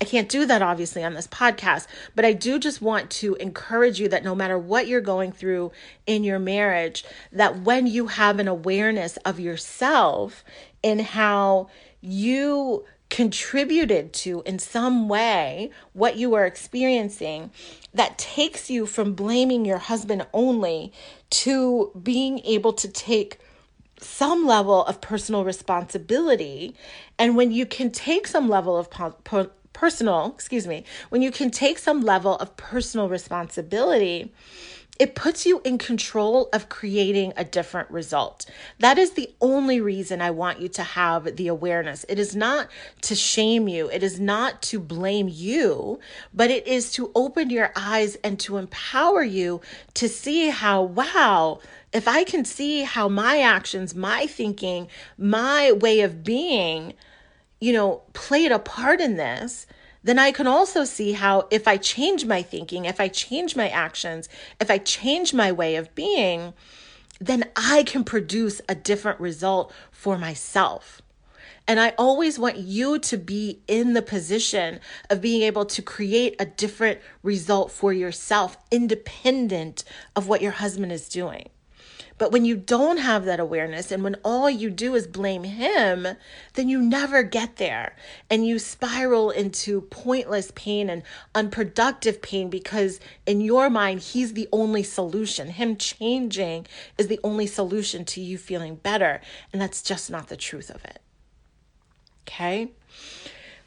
I 0.00 0.04
can't 0.04 0.28
do 0.28 0.46
that 0.46 0.62
obviously 0.62 1.02
on 1.02 1.14
this 1.14 1.26
podcast, 1.26 1.88
but 2.14 2.24
I 2.24 2.32
do 2.32 2.58
just 2.58 2.80
want 2.80 3.10
to 3.10 3.34
encourage 3.36 3.98
you 3.98 4.08
that 4.08 4.22
no 4.22 4.34
matter 4.34 4.56
what 4.56 4.86
you're 4.86 5.00
going 5.00 5.32
through 5.32 5.72
in 6.06 6.22
your 6.22 6.38
marriage, 6.38 7.04
that 7.32 7.62
when 7.62 7.86
you 7.88 8.06
have 8.06 8.38
an 8.38 8.46
awareness 8.46 9.16
of 9.18 9.40
yourself 9.40 10.44
and 10.84 11.00
how 11.00 11.68
you 12.00 12.84
contributed 13.10 14.12
to 14.12 14.42
in 14.44 14.58
some 14.58 15.08
way 15.08 15.70
what 15.92 16.16
you 16.16 16.34
are 16.34 16.44
experiencing 16.44 17.50
that 17.94 18.18
takes 18.18 18.68
you 18.68 18.86
from 18.86 19.14
blaming 19.14 19.64
your 19.64 19.78
husband 19.78 20.26
only 20.32 20.92
to 21.30 21.90
being 22.02 22.40
able 22.40 22.72
to 22.72 22.88
take 22.88 23.38
some 24.00 24.46
level 24.46 24.84
of 24.84 25.00
personal 25.00 25.44
responsibility. 25.44 26.74
And 27.18 27.36
when 27.36 27.50
you 27.50 27.66
can 27.66 27.90
take 27.90 28.26
some 28.26 28.48
level 28.48 28.76
of 28.76 28.90
po- 28.90 29.50
personal 29.78 30.32
excuse 30.34 30.66
me 30.66 30.82
when 31.10 31.22
you 31.22 31.30
can 31.30 31.52
take 31.52 31.78
some 31.78 32.00
level 32.00 32.36
of 32.38 32.56
personal 32.56 33.08
responsibility 33.08 34.32
it 34.98 35.14
puts 35.14 35.46
you 35.46 35.60
in 35.64 35.78
control 35.78 36.48
of 36.52 36.68
creating 36.68 37.32
a 37.36 37.44
different 37.44 37.90
result. 37.90 38.46
That 38.80 38.98
is 38.98 39.12
the 39.12 39.32
only 39.40 39.80
reason 39.80 40.20
I 40.20 40.30
want 40.32 40.60
you 40.60 40.68
to 40.68 40.82
have 40.82 41.36
the 41.36 41.46
awareness. 41.46 42.04
It 42.08 42.18
is 42.18 42.34
not 42.34 42.68
to 43.02 43.14
shame 43.14 43.68
you, 43.68 43.88
it 43.90 44.02
is 44.02 44.18
not 44.18 44.60
to 44.62 44.80
blame 44.80 45.28
you, 45.28 46.00
but 46.34 46.50
it 46.50 46.66
is 46.66 46.90
to 46.92 47.12
open 47.14 47.50
your 47.50 47.70
eyes 47.76 48.16
and 48.24 48.40
to 48.40 48.56
empower 48.56 49.22
you 49.22 49.60
to 49.94 50.08
see 50.08 50.48
how, 50.48 50.82
wow, 50.82 51.60
if 51.92 52.08
I 52.08 52.24
can 52.24 52.44
see 52.44 52.82
how 52.82 53.08
my 53.08 53.40
actions, 53.40 53.94
my 53.94 54.26
thinking, 54.26 54.88
my 55.16 55.72
way 55.72 56.00
of 56.00 56.24
being, 56.24 56.94
you 57.60 57.72
know, 57.72 58.02
played 58.12 58.52
a 58.52 58.58
part 58.58 59.00
in 59.00 59.16
this, 59.16 59.66
then 60.02 60.18
I 60.18 60.32
can 60.32 60.46
also 60.46 60.84
see 60.84 61.12
how 61.12 61.48
if 61.50 61.66
I 61.66 61.76
change 61.76 62.24
my 62.24 62.42
thinking, 62.42 62.84
if 62.84 63.00
I 63.00 63.08
change 63.08 63.56
my 63.56 63.68
actions, 63.68 64.28
if 64.60 64.70
I 64.70 64.78
change 64.78 65.34
my 65.34 65.52
way 65.52 65.76
of 65.76 65.94
being, 65.94 66.54
then 67.20 67.44
I 67.56 67.82
can 67.82 68.04
produce 68.04 68.60
a 68.68 68.74
different 68.74 69.20
result 69.20 69.72
for 69.90 70.16
myself. 70.16 71.02
And 71.66 71.78
I 71.78 71.92
always 71.98 72.38
want 72.38 72.56
you 72.56 72.98
to 72.98 73.18
be 73.18 73.60
in 73.68 73.92
the 73.92 74.00
position 74.00 74.80
of 75.10 75.20
being 75.20 75.42
able 75.42 75.66
to 75.66 75.82
create 75.82 76.34
a 76.38 76.46
different 76.46 77.00
result 77.22 77.70
for 77.70 77.92
yourself, 77.92 78.56
independent 78.70 79.84
of 80.16 80.28
what 80.28 80.40
your 80.40 80.52
husband 80.52 80.92
is 80.92 81.10
doing. 81.10 81.50
But 82.18 82.32
when 82.32 82.44
you 82.44 82.56
don't 82.56 82.98
have 82.98 83.24
that 83.24 83.40
awareness 83.40 83.92
and 83.92 84.02
when 84.02 84.16
all 84.24 84.50
you 84.50 84.70
do 84.70 84.94
is 84.94 85.06
blame 85.06 85.44
him, 85.44 86.06
then 86.54 86.68
you 86.68 86.80
never 86.80 87.22
get 87.22 87.56
there 87.56 87.96
and 88.28 88.46
you 88.46 88.58
spiral 88.58 89.30
into 89.30 89.82
pointless 89.82 90.52
pain 90.54 90.90
and 90.90 91.04
unproductive 91.34 92.20
pain 92.20 92.50
because 92.50 92.98
in 93.24 93.40
your 93.40 93.70
mind, 93.70 94.00
he's 94.00 94.34
the 94.34 94.48
only 94.52 94.82
solution. 94.82 95.50
Him 95.50 95.76
changing 95.76 96.66
is 96.98 97.06
the 97.06 97.20
only 97.22 97.46
solution 97.46 98.04
to 98.06 98.20
you 98.20 98.36
feeling 98.36 98.74
better. 98.74 99.20
And 99.52 99.62
that's 99.62 99.82
just 99.82 100.10
not 100.10 100.28
the 100.28 100.36
truth 100.36 100.70
of 100.70 100.84
it. 100.84 101.00
Okay. 102.26 102.72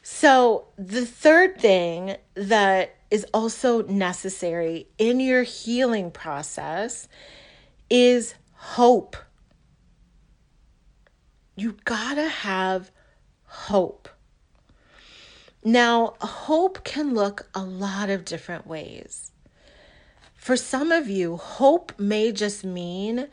So, 0.04 0.66
the 0.78 1.06
third 1.06 1.60
thing 1.60 2.16
that 2.34 2.96
is 3.12 3.26
also 3.34 3.84
necessary 3.84 4.88
in 4.98 5.20
your 5.20 5.44
healing 5.44 6.10
process 6.10 7.08
is 7.90 8.34
hope. 8.62 9.18
You 11.56 11.78
gotta 11.84 12.28
have 12.30 12.92
hope. 13.46 14.08
Now, 15.64 16.14
hope 16.22 16.84
can 16.84 17.16
look 17.16 17.48
a 17.56 17.64
lot 17.64 18.12
of 18.12 18.24
different 18.24 18.68
ways. 18.68 19.32
For 20.36 20.56
some 20.56 20.92
of 20.92 21.10
you, 21.10 21.38
hope 21.38 22.00
may 22.00 22.32
just 22.32 22.64
mean 22.64 23.28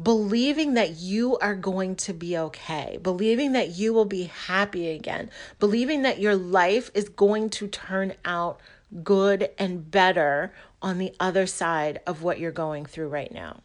believing 0.00 0.74
that 0.74 0.96
you 0.96 1.36
are 1.38 1.56
going 1.56 1.96
to 1.96 2.12
be 2.14 2.38
okay, 2.38 2.98
believing 3.02 3.52
that 3.52 3.70
you 3.70 3.92
will 3.92 4.06
be 4.06 4.24
happy 4.24 4.88
again, 4.90 5.28
believing 5.58 6.02
that 6.02 6.20
your 6.20 6.36
life 6.36 6.88
is 6.94 7.08
going 7.08 7.50
to 7.50 7.66
turn 7.66 8.14
out 8.24 8.60
good 9.02 9.50
and 9.58 9.90
better 9.90 10.52
on 10.80 10.98
the 10.98 11.12
other 11.18 11.46
side 11.46 12.00
of 12.06 12.22
what 12.22 12.38
you're 12.38 12.52
going 12.52 12.86
through 12.86 13.08
right 13.08 13.32
now. 13.32 13.60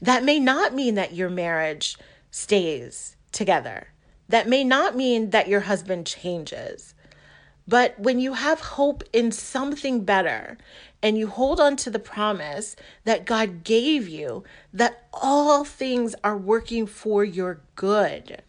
That 0.00 0.24
may 0.24 0.38
not 0.38 0.74
mean 0.74 0.94
that 0.94 1.14
your 1.14 1.30
marriage 1.30 1.96
stays 2.30 3.16
together. 3.32 3.88
That 4.28 4.48
may 4.48 4.64
not 4.64 4.96
mean 4.96 5.30
that 5.30 5.48
your 5.48 5.60
husband 5.60 6.06
changes. 6.06 6.94
But 7.68 7.98
when 7.98 8.20
you 8.20 8.34
have 8.34 8.60
hope 8.60 9.02
in 9.12 9.32
something 9.32 10.04
better 10.04 10.56
and 11.02 11.18
you 11.18 11.26
hold 11.26 11.60
on 11.60 11.76
to 11.76 11.90
the 11.90 11.98
promise 11.98 12.76
that 13.04 13.26
God 13.26 13.64
gave 13.64 14.08
you, 14.08 14.44
that 14.72 15.06
all 15.12 15.64
things 15.64 16.14
are 16.22 16.36
working 16.36 16.86
for 16.86 17.24
your 17.24 17.60
good, 17.74 18.42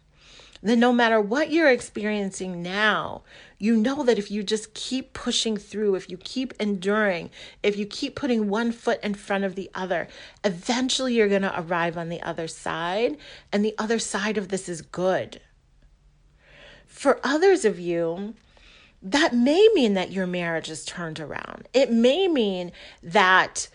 then 0.62 0.80
no 0.80 0.92
matter 0.92 1.20
what 1.20 1.50
you're 1.50 1.70
experiencing 1.70 2.62
now, 2.62 3.22
you 3.58 3.76
know 3.76 4.02
that 4.02 4.18
if 4.18 4.30
you 4.30 4.42
just 4.42 4.74
keep 4.74 5.12
pushing 5.12 5.56
through, 5.56 5.94
if 5.94 6.10
you 6.10 6.16
keep 6.16 6.52
enduring, 6.60 7.30
if 7.62 7.76
you 7.76 7.86
keep 7.86 8.14
putting 8.14 8.48
one 8.48 8.72
foot 8.72 9.00
in 9.02 9.14
front 9.14 9.44
of 9.44 9.54
the 9.54 9.70
other, 9.74 10.08
eventually 10.44 11.14
you're 11.14 11.28
going 11.28 11.42
to 11.42 11.60
arrive 11.60 11.96
on 11.96 12.08
the 12.08 12.22
other 12.22 12.48
side. 12.48 13.16
And 13.52 13.64
the 13.64 13.74
other 13.78 13.98
side 13.98 14.36
of 14.38 14.48
this 14.48 14.68
is 14.68 14.82
good. 14.82 15.40
For 16.86 17.20
others 17.22 17.64
of 17.64 17.78
you, 17.78 18.34
that 19.02 19.32
may 19.32 19.68
mean 19.74 19.94
that 19.94 20.12
your 20.12 20.26
marriage 20.26 20.70
is 20.70 20.84
turned 20.84 21.20
around. 21.20 21.68
It 21.72 21.92
may 21.92 22.26
mean 22.26 22.72
that 23.02 23.68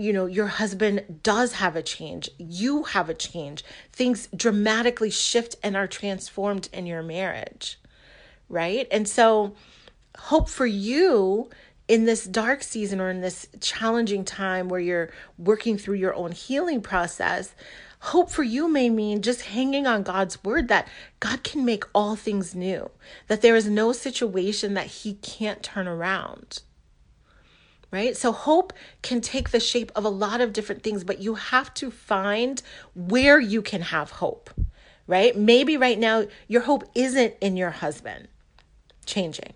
you 0.00 0.14
know, 0.14 0.24
your 0.24 0.46
husband 0.46 1.20
does 1.22 1.52
have 1.54 1.76
a 1.76 1.82
change, 1.82 2.30
you 2.38 2.84
have 2.84 3.10
a 3.10 3.14
change, 3.14 3.62
things 3.92 4.28
dramatically 4.34 5.10
shift 5.10 5.56
and 5.62 5.76
are 5.76 5.86
transformed 5.86 6.70
in 6.72 6.86
your 6.86 7.02
marriage, 7.02 7.78
right? 8.48 8.88
And 8.90 9.06
so, 9.06 9.54
hope 10.16 10.48
for 10.48 10.66
you 10.66 11.50
in 11.86 12.06
this 12.06 12.24
dark 12.24 12.62
season 12.62 13.00
or 13.00 13.10
in 13.10 13.20
this 13.20 13.46
challenging 13.60 14.24
time 14.24 14.68
where 14.68 14.80
you're 14.80 15.10
working 15.36 15.76
through 15.76 15.96
your 15.96 16.14
own 16.14 16.32
healing 16.32 16.80
process. 16.80 17.54
Hope 17.98 18.30
for 18.30 18.42
you 18.42 18.68
may 18.68 18.88
mean 18.88 19.20
just 19.20 19.42
hanging 19.42 19.86
on 19.86 20.02
God's 20.02 20.42
word 20.42 20.68
that 20.68 20.88
God 21.20 21.44
can 21.44 21.66
make 21.66 21.84
all 21.94 22.16
things 22.16 22.54
new, 22.54 22.90
that 23.26 23.42
there 23.42 23.54
is 23.54 23.68
no 23.68 23.92
situation 23.92 24.72
that 24.72 24.86
He 24.86 25.14
can't 25.14 25.62
turn 25.62 25.86
around 25.86 26.62
right? 27.90 28.16
So 28.16 28.32
hope 28.32 28.72
can 29.02 29.20
take 29.20 29.50
the 29.50 29.60
shape 29.60 29.90
of 29.94 30.04
a 30.04 30.10
lot 30.10 30.40
of 30.40 30.52
different 30.52 30.82
things, 30.82 31.04
but 31.04 31.20
you 31.20 31.34
have 31.34 31.74
to 31.74 31.90
find 31.90 32.62
where 32.94 33.40
you 33.40 33.62
can 33.62 33.82
have 33.82 34.10
hope, 34.12 34.50
right? 35.06 35.36
Maybe 35.36 35.76
right 35.76 35.98
now 35.98 36.26
your 36.46 36.62
hope 36.62 36.84
isn't 36.94 37.34
in 37.40 37.56
your 37.56 37.70
husband 37.70 38.28
changing. 39.06 39.54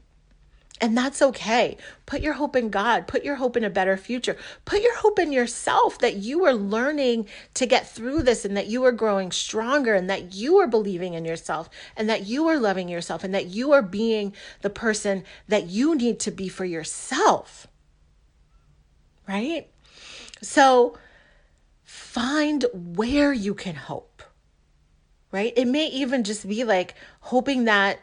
And 0.80 0.98
that's 0.98 1.22
okay. 1.22 1.76
Put 2.04 2.20
your 2.20 2.34
hope 2.34 2.56
in 2.56 2.68
God. 2.68 3.06
Put 3.06 3.24
your 3.24 3.36
hope 3.36 3.56
in 3.56 3.62
a 3.62 3.70
better 3.70 3.96
future. 3.96 4.36
Put 4.64 4.82
your 4.82 4.96
hope 4.96 5.20
in 5.20 5.32
yourself 5.32 5.98
that 6.00 6.16
you 6.16 6.44
are 6.44 6.52
learning 6.52 7.28
to 7.54 7.64
get 7.64 7.88
through 7.88 8.22
this 8.22 8.44
and 8.44 8.56
that 8.56 8.66
you 8.66 8.84
are 8.84 8.92
growing 8.92 9.30
stronger 9.30 9.94
and 9.94 10.10
that 10.10 10.34
you 10.34 10.58
are 10.58 10.66
believing 10.66 11.14
in 11.14 11.24
yourself 11.24 11.70
and 11.96 12.10
that 12.10 12.26
you 12.26 12.48
are 12.48 12.58
loving 12.58 12.88
yourself 12.88 13.22
and 13.22 13.32
that 13.32 13.46
you 13.46 13.72
are 13.72 13.82
being 13.82 14.34
the 14.62 14.68
person 14.68 15.22
that 15.46 15.68
you 15.68 15.94
need 15.94 16.18
to 16.20 16.32
be 16.32 16.48
for 16.48 16.64
yourself 16.64 17.68
right? 19.26 19.68
So 20.42 20.98
find 21.82 22.64
where 22.72 23.32
you 23.32 23.54
can 23.54 23.74
hope, 23.74 24.22
right? 25.32 25.52
It 25.56 25.66
may 25.66 25.86
even 25.88 26.24
just 26.24 26.48
be 26.48 26.64
like 26.64 26.94
hoping 27.20 27.64
that 27.64 28.00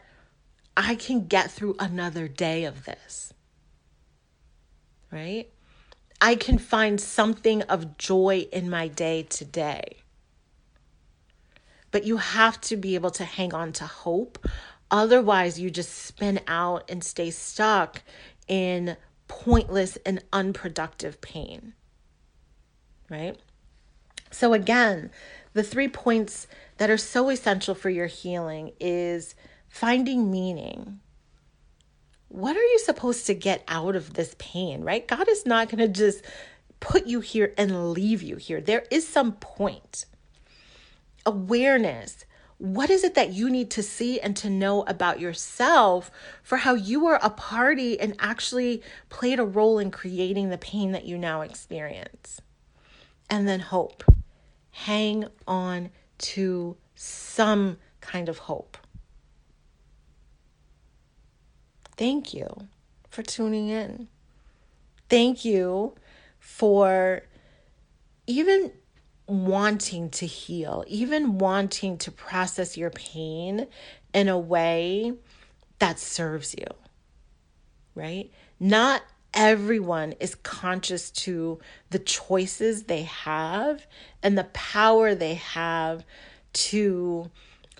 I 0.76 0.94
can 0.94 1.26
get 1.26 1.50
through 1.50 1.76
another 1.78 2.28
day 2.28 2.64
of 2.64 2.84
this, 2.84 3.32
right? 5.10 5.48
I 6.20 6.36
can 6.36 6.58
find 6.58 7.00
something 7.00 7.62
of 7.62 7.98
joy 7.98 8.46
in 8.52 8.70
my 8.70 8.88
day 8.88 9.24
today. 9.24 9.98
But 11.90 12.04
you 12.04 12.16
have 12.16 12.60
to 12.62 12.76
be 12.76 12.94
able 12.94 13.10
to 13.10 13.24
hang 13.24 13.52
on 13.52 13.72
to 13.74 13.84
hope. 13.84 14.46
Otherwise, 14.90 15.58
you 15.60 15.70
just 15.70 15.92
spin 15.92 16.40
out 16.46 16.88
and 16.88 17.02
stay 17.02 17.30
stuck 17.30 18.02
in 18.48 18.96
pointless 19.32 19.96
and 20.04 20.22
unproductive 20.30 21.22
pain. 21.22 21.72
Right? 23.08 23.38
So, 24.30 24.52
again, 24.52 25.10
the 25.54 25.62
three 25.62 25.88
points 25.88 26.46
that 26.76 26.90
are 26.90 26.98
so 26.98 27.30
essential 27.30 27.74
for 27.74 27.88
your 27.88 28.08
healing 28.08 28.72
is 28.78 29.34
finding 29.70 30.30
meaning. 30.30 31.00
What 32.28 32.56
are 32.56 32.62
you 32.62 32.78
supposed 32.78 33.26
to 33.26 33.34
get 33.34 33.64
out 33.68 33.96
of 33.96 34.14
this 34.14 34.36
pain, 34.38 34.82
right? 34.82 35.08
God 35.08 35.26
is 35.28 35.46
not 35.46 35.70
going 35.70 35.78
to 35.78 35.88
just 35.88 36.22
put 36.80 37.06
you 37.06 37.20
here 37.20 37.54
and 37.56 37.92
leave 37.92 38.22
you 38.22 38.36
here. 38.36 38.60
There 38.60 38.84
is 38.90 39.08
some 39.08 39.32
point. 39.32 40.04
Awareness, 41.24 42.26
what 42.62 42.90
is 42.90 43.02
it 43.02 43.14
that 43.16 43.32
you 43.32 43.50
need 43.50 43.72
to 43.72 43.82
see 43.82 44.20
and 44.20 44.36
to 44.36 44.48
know 44.48 44.84
about 44.84 45.18
yourself 45.18 46.12
for 46.44 46.58
how 46.58 46.74
you 46.74 47.02
were 47.02 47.18
a 47.20 47.28
party 47.28 47.98
and 47.98 48.14
actually 48.20 48.84
played 49.08 49.40
a 49.40 49.44
role 49.44 49.80
in 49.80 49.90
creating 49.90 50.48
the 50.48 50.58
pain 50.58 50.92
that 50.92 51.04
you 51.04 51.18
now 51.18 51.40
experience? 51.40 52.40
And 53.28 53.48
then 53.48 53.58
hope. 53.58 54.04
Hang 54.70 55.24
on 55.44 55.90
to 56.18 56.76
some 56.94 57.78
kind 58.00 58.28
of 58.28 58.38
hope. 58.38 58.78
Thank 61.96 62.32
you 62.32 62.68
for 63.10 63.24
tuning 63.24 63.70
in. 63.70 64.06
Thank 65.08 65.44
you 65.44 65.96
for 66.38 67.22
even 68.28 68.70
wanting 69.32 70.10
to 70.10 70.26
heal, 70.26 70.84
even 70.86 71.38
wanting 71.38 71.98
to 71.98 72.10
process 72.10 72.76
your 72.76 72.90
pain 72.90 73.66
in 74.12 74.28
a 74.28 74.38
way 74.38 75.12
that 75.78 75.98
serves 75.98 76.54
you, 76.54 76.66
right? 77.94 78.30
Not 78.60 79.02
everyone 79.34 80.12
is 80.20 80.34
conscious 80.34 81.10
to 81.10 81.58
the 81.90 81.98
choices 81.98 82.84
they 82.84 83.02
have 83.02 83.86
and 84.22 84.36
the 84.36 84.44
power 84.52 85.14
they 85.14 85.34
have 85.34 86.04
to 86.52 87.30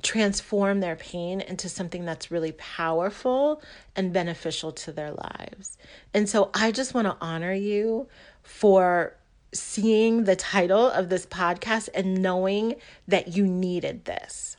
transform 0.03 0.81
their 0.81 0.97
pain 0.97 1.41
into 1.41 1.69
something 1.69 2.05
that's 2.05 2.31
really 2.31 2.53
powerful 2.53 3.63
and 3.95 4.13
beneficial 4.13 4.73
to 4.73 4.91
their 4.91 5.13
lives. 5.13 5.77
And 6.13 6.29
so 6.29 6.51
I 6.55 6.73
just 6.73 6.95
want 6.95 7.07
to 7.07 7.17
honor 7.21 7.53
you 7.53 8.09
for 8.43 9.15
seeing 9.53 10.25
the 10.25 10.37
title 10.37 10.89
of 10.91 11.09
this 11.09 11.27
podcast 11.27 11.89
and 11.95 12.23
knowing 12.23 12.77
that 13.09 13.37
you 13.37 13.47
needed 13.47 14.05
this, 14.05 14.57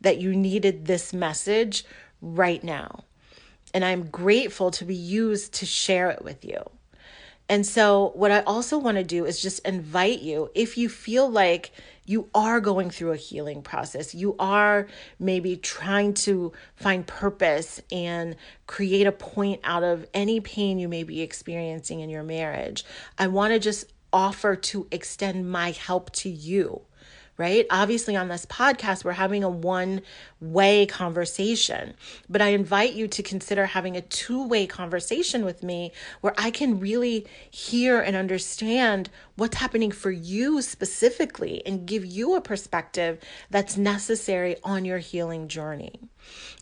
that 0.00 0.18
you 0.18 0.34
needed 0.34 0.86
this 0.86 1.12
message 1.12 1.84
right 2.20 2.62
now. 2.62 3.04
And 3.74 3.84
I'm 3.84 4.08
grateful 4.08 4.70
to 4.72 4.84
be 4.84 4.94
used 4.94 5.54
to 5.54 5.66
share 5.66 6.10
it 6.10 6.22
with 6.22 6.44
you. 6.44 6.62
And 7.48 7.64
so, 7.64 8.10
what 8.14 8.32
I 8.32 8.40
also 8.40 8.76
want 8.76 8.96
to 8.96 9.04
do 9.04 9.24
is 9.24 9.40
just 9.40 9.60
invite 9.60 10.20
you 10.20 10.50
if 10.54 10.76
you 10.76 10.88
feel 10.88 11.30
like 11.30 11.70
you 12.04 12.28
are 12.34 12.60
going 12.60 12.90
through 12.90 13.12
a 13.12 13.16
healing 13.16 13.62
process, 13.62 14.14
you 14.14 14.34
are 14.38 14.88
maybe 15.18 15.56
trying 15.56 16.14
to 16.14 16.52
find 16.74 17.06
purpose 17.06 17.80
and 17.92 18.36
create 18.66 19.06
a 19.06 19.12
point 19.12 19.60
out 19.62 19.84
of 19.84 20.06
any 20.12 20.40
pain 20.40 20.78
you 20.78 20.88
may 20.88 21.04
be 21.04 21.20
experiencing 21.20 22.00
in 22.00 22.10
your 22.10 22.22
marriage. 22.22 22.84
I 23.18 23.28
want 23.28 23.52
to 23.52 23.60
just 23.60 23.92
offer 24.16 24.56
to 24.56 24.86
extend 24.90 25.50
my 25.50 25.70
help 25.70 26.10
to 26.10 26.30
you 26.30 26.80
right? 27.38 27.66
Obviously, 27.70 28.16
on 28.16 28.28
this 28.28 28.46
podcast, 28.46 29.04
we're 29.04 29.12
having 29.12 29.44
a 29.44 29.50
one 29.50 30.00
way 30.40 30.86
conversation, 30.86 31.94
but 32.28 32.40
I 32.40 32.48
invite 32.48 32.94
you 32.94 33.08
to 33.08 33.22
consider 33.22 33.66
having 33.66 33.96
a 33.96 34.00
two 34.00 34.46
way 34.46 34.66
conversation 34.66 35.44
with 35.44 35.62
me 35.62 35.92
where 36.22 36.34
I 36.38 36.50
can 36.50 36.80
really 36.80 37.26
hear 37.50 38.00
and 38.00 38.16
understand 38.16 39.10
what's 39.36 39.56
happening 39.56 39.90
for 39.90 40.10
you 40.10 40.62
specifically 40.62 41.62
and 41.66 41.86
give 41.86 42.04
you 42.04 42.36
a 42.36 42.40
perspective 42.40 43.20
that's 43.50 43.76
necessary 43.76 44.56
on 44.64 44.84
your 44.84 44.98
healing 44.98 45.48
journey. 45.48 46.00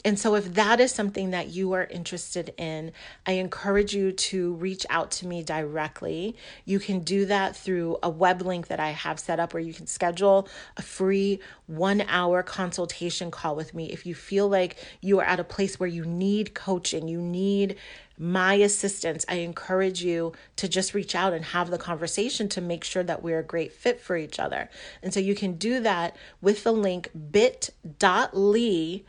And 0.04 0.18
so, 0.18 0.34
if 0.34 0.52
that 0.54 0.80
is 0.80 0.92
something 0.92 1.30
that 1.30 1.48
you 1.48 1.72
are 1.72 1.84
interested 1.84 2.52
in, 2.58 2.92
I 3.26 3.32
encourage 3.32 3.94
you 3.94 4.12
to 4.12 4.52
reach 4.54 4.84
out 4.90 5.10
to 5.12 5.26
me 5.26 5.42
directly. 5.42 6.36
You 6.66 6.78
can 6.78 7.00
do 7.00 7.24
that 7.26 7.56
through 7.56 7.96
a 8.02 8.10
web 8.10 8.42
link 8.42 8.66
that 8.66 8.80
I 8.80 8.90
have 8.90 9.18
set 9.18 9.40
up 9.40 9.54
where 9.54 9.62
you 9.62 9.72
can 9.72 9.86
schedule 9.86 10.46
a 10.76 10.82
free 10.82 11.40
one 11.66 12.02
hour 12.02 12.42
consultation 12.42 13.30
call 13.30 13.56
with 13.56 13.72
me. 13.72 13.90
If 13.90 14.04
you 14.04 14.14
feel 14.14 14.46
like 14.46 14.76
you 15.00 15.20
are 15.20 15.24
at 15.24 15.40
a 15.40 15.44
place 15.44 15.80
where 15.80 15.88
you 15.88 16.04
need 16.04 16.54
coaching, 16.54 17.08
you 17.08 17.22
need 17.22 17.76
my 18.16 18.54
assistance, 18.54 19.24
I 19.28 19.36
encourage 19.36 20.02
you 20.04 20.34
to 20.56 20.68
just 20.68 20.94
reach 20.94 21.14
out 21.14 21.32
and 21.32 21.44
have 21.46 21.70
the 21.70 21.78
conversation 21.78 22.48
to 22.50 22.60
make 22.60 22.84
sure 22.84 23.02
that 23.02 23.22
we're 23.22 23.40
a 23.40 23.44
great 23.44 23.72
fit 23.72 24.00
for 24.00 24.16
each 24.16 24.38
other. 24.38 24.68
And 25.02 25.12
so 25.12 25.18
you 25.18 25.34
can 25.34 25.54
do 25.54 25.80
that 25.80 26.16
with 26.40 26.62
the 26.62 26.72
link 26.72 27.10
bit.ly 27.32 29.02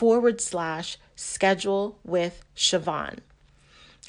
forward 0.00 0.40
slash 0.40 0.96
schedule 1.14 1.98
with 2.04 2.42
Chavonne. 2.56 3.18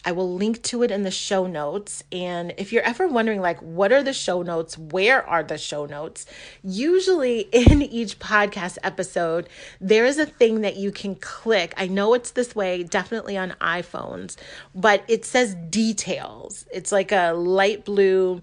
I 0.05 0.13
will 0.13 0.33
link 0.33 0.63
to 0.63 0.83
it 0.83 0.89
in 0.89 1.03
the 1.03 1.11
show 1.11 1.47
notes. 1.47 2.01
And 2.13 2.53
if 2.57 2.71
you're 2.71 2.81
ever 2.83 3.09
wondering, 3.09 3.41
like, 3.41 3.59
what 3.59 3.91
are 3.91 4.01
the 4.01 4.13
show 4.13 4.41
notes? 4.41 4.77
Where 4.77 5.21
are 5.27 5.43
the 5.43 5.57
show 5.57 5.85
notes? 5.85 6.25
Usually 6.63 7.39
in 7.51 7.81
each 7.81 8.19
podcast 8.19 8.77
episode, 8.83 9.49
there 9.81 10.05
is 10.05 10.17
a 10.17 10.25
thing 10.25 10.61
that 10.61 10.77
you 10.77 10.93
can 10.93 11.15
click. 11.15 11.73
I 11.75 11.87
know 11.87 12.13
it's 12.13 12.31
this 12.31 12.55
way, 12.55 12.83
definitely 12.83 13.35
on 13.35 13.51
iPhones, 13.59 14.37
but 14.73 15.03
it 15.09 15.25
says 15.25 15.55
details. 15.55 16.65
It's 16.73 16.93
like 16.93 17.11
a 17.11 17.33
light 17.33 17.83
blue 17.83 18.41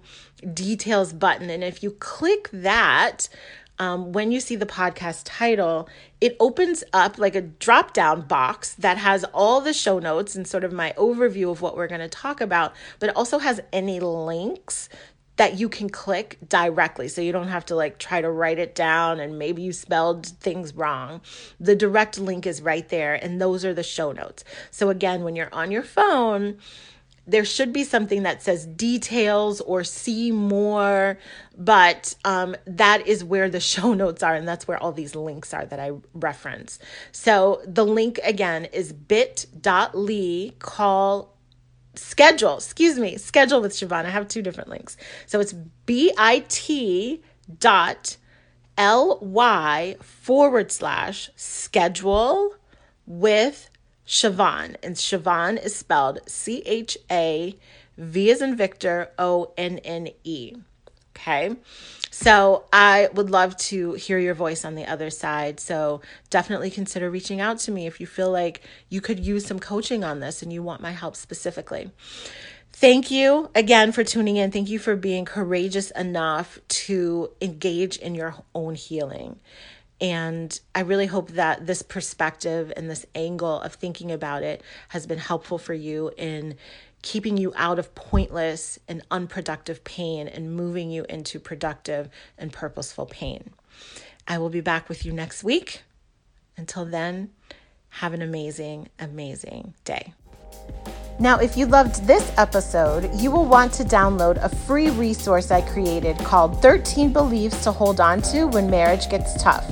details 0.53 1.15
button. 1.15 1.49
And 1.49 1.65
if 1.65 1.83
you 1.83 1.93
click 1.93 2.51
that, 2.53 3.31
um, 3.79 4.13
when 4.13 4.33
you 4.33 4.41
see 4.41 4.57
the 4.57 4.67
podcast 4.67 5.23
title, 5.25 5.89
it 6.21 6.37
opens 6.41 6.83
up 6.93 7.19
like 7.19 7.35
a 7.35 7.43
drop 7.43 7.93
down 7.93 8.23
box 8.23 8.75
that 8.75 8.99
has 8.99 9.25
all 9.33 9.61
the 9.61 9.73
show 9.73 9.99
notes 9.99 10.35
and 10.35 10.47
sort 10.47 10.65
of 10.65 10.73
my 10.73 10.93
overview 10.97 11.51
of 11.51 11.63
what 11.63 11.77
we're 11.77 11.87
going 11.87 12.01
to 12.01 12.09
talk 12.09 12.41
about, 12.41 12.75
but 12.99 13.11
it 13.11 13.17
also 13.17 13.39
has 13.39 13.61
any 13.73 14.01
links 14.01 14.89
that 15.37 15.57
you 15.57 15.69
can 15.69 15.89
click 15.89 16.37
directly 16.49 17.07
so 17.07 17.21
you 17.21 17.31
don't 17.31 17.49
have 17.49 17.65
to 17.65 17.77
like 17.77 17.99
try 17.99 18.21
to 18.21 18.29
write 18.29 18.59
it 18.59 18.75
down 18.75 19.21
and 19.21 19.39
maybe 19.39 19.63
you 19.63 19.73
spelled 19.73 20.27
things 20.27 20.75
wrong. 20.75 21.21
The 21.61 21.77
direct 21.77 22.19
link 22.19 22.45
is 22.45 22.61
right 22.61 22.87
there 22.89 23.15
and 23.15 23.41
those 23.41 23.65
are 23.65 23.73
the 23.73 23.85
show 23.85 24.11
notes. 24.11 24.43
So 24.73 24.91
again, 24.91 25.23
when 25.23 25.37
you're 25.37 25.55
on 25.55 25.71
your 25.71 25.85
phone, 25.85 26.59
there 27.29 27.45
should 27.45 27.73
be 27.73 27.85
something 27.85 28.23
that 28.23 28.43
says 28.43 28.67
details 28.67 29.61
or 29.61 29.85
see 29.85 30.33
more, 30.33 31.19
but 31.57 32.15
um, 32.25 32.57
that 32.67 33.07
is 33.07 33.23
where 33.23 33.51
the 33.51 33.61
show 33.73 33.93
notes 33.95 34.23
are, 34.23 34.35
and 34.35 34.49
that's 34.49 34.67
where 34.67 34.83
all 34.83 34.93
these 34.93 35.15
links 35.15 35.53
are 35.53 35.67
that 35.67 35.79
I 35.79 35.93
reference. 36.15 36.79
So 37.13 37.61
the 37.67 37.85
link 37.85 38.19
again 38.25 38.65
is 38.67 38.93
bit.ly 38.93 40.53
call 40.59 41.35
schedule, 41.95 42.57
excuse 42.57 42.99
me, 42.99 43.17
schedule 43.19 43.61
with 43.61 43.73
Chavonne. 43.73 44.07
I 44.07 44.11
have 44.11 44.29
two 44.29 44.43
different 44.43 44.71
links. 44.71 44.97
So 45.27 45.41
it's 45.41 45.53
bit 45.53 47.23
dot 47.59 48.17
ly 48.79 49.97
forward 50.01 50.73
slash 50.73 51.31
schedule 51.37 52.55
with 53.07 53.69
Chavonne. 54.09 54.77
And 54.83 54.97
Chavonne 54.97 55.63
is 55.63 55.77
spelled 55.77 56.21
C 56.27 56.63
H 56.67 56.99
A 57.11 57.57
V 57.97 58.31
as 58.31 58.43
in 58.43 58.57
Victor 58.57 59.11
O 59.19 59.53
N 59.57 59.79
N 59.79 60.09
E. 60.25 60.55
Okay. 61.17 61.57
So 62.11 62.65
I 62.73 63.11
would 63.13 63.31
love 63.31 63.57
to 63.57 63.93
hear 63.95 64.19
your 64.19 64.35
voice 64.35 64.65
on 64.65 64.77
the 64.77 64.87
other 64.87 65.11
side. 65.11 65.61
So 65.61 66.01
definitely 66.31 66.71
consider 66.71 67.11
reaching 67.11 67.41
out 67.41 67.59
to 67.61 67.71
me 67.71 67.87
if 67.87 68.01
you 68.01 68.07
feel 68.07 68.31
like 68.31 68.63
you 68.89 69.01
could 69.01 69.21
use 69.21 69.45
some 69.45 69.59
coaching 69.59 70.03
on 70.05 70.21
this 70.21 70.43
and 70.43 70.53
you 70.53 70.63
want 70.63 70.81
my 70.81 70.93
help 70.93 71.17
specifically. 71.17 71.91
Thank 72.73 73.11
you 73.11 73.51
again 73.55 73.93
for 73.93 74.05
tuning 74.05 74.37
in. 74.37 74.53
Thank 74.53 74.69
you 74.69 74.79
for 74.79 74.95
being 74.95 75.25
courageous 75.25 75.91
enough 75.91 76.61
to 76.69 77.31
engage 77.41 77.97
in 77.97 78.15
your 78.15 78.37
own 78.55 78.77
healing. 78.77 79.41
And 80.01 80.59
I 80.75 80.81
really 80.81 81.07
hope 81.07 81.31
that 81.31 81.67
this 81.67 81.83
perspective 81.83 82.73
and 82.77 82.89
this 82.89 83.05
angle 83.15 83.61
of 83.61 83.75
thinking 83.75 84.13
about 84.13 84.43
it 84.43 84.63
has 84.89 85.07
been 85.07 85.19
helpful 85.19 85.59
for 85.59 85.75
you 85.75 86.13
in 86.17 86.57
keeping 87.03 87.37
you 87.37 87.53
out 87.57 87.79
of 87.79 87.95
pointless 87.95 88.79
and 88.89 89.03
unproductive 89.11 89.83
pain 89.85 90.29
and 90.29 90.55
moving 90.55 90.91
you 90.91 91.05
into 91.09 91.41
productive 91.41 92.09
and 92.37 92.53
purposeful 92.53 93.07
pain. 93.07 93.51
I 94.27 94.39
will 94.39 94.51
be 94.51 94.61
back 94.61 94.89
with 94.89 95.05
you 95.05 95.13
next 95.13 95.43
week. 95.43 95.83
Until 96.57 96.85
then, 96.85 97.31
have 97.91 98.13
an 98.13 98.23
amazing, 98.23 98.89
amazing 98.99 99.75
day. 99.85 100.13
Now, 101.21 101.39
if 101.39 101.57
you 101.57 101.67
loved 101.67 102.07
this 102.07 102.33
episode, 102.37 103.13
you 103.13 103.33
will 103.33 103.45
want 103.45 103.73
to 103.75 103.85
download 103.85 104.43
a 104.43 104.49
free 104.49 104.91
resource 104.91 105.51
I 105.51 105.63
created 105.63 106.17
called 106.19 106.63
13 106.63 107.13
Beliefs 107.13 107.65
to 107.65 107.73
Hold 107.73 107.99
On 107.99 108.23
to 108.23 108.45
When 108.45 108.71
Marriage 108.71 109.11
Gets 109.11 109.43
Tough. 109.43 109.67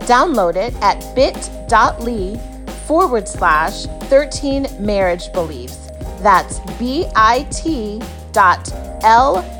Download 0.00 0.56
it 0.56 0.74
at 0.82 1.02
bit.ly 1.14 2.38
forward 2.86 3.26
slash 3.26 3.86
13 4.10 4.66
marriage 4.78 5.32
beliefs. 5.32 5.88
That's 6.20 6.58
bit 6.78 8.02
dot 8.32 8.68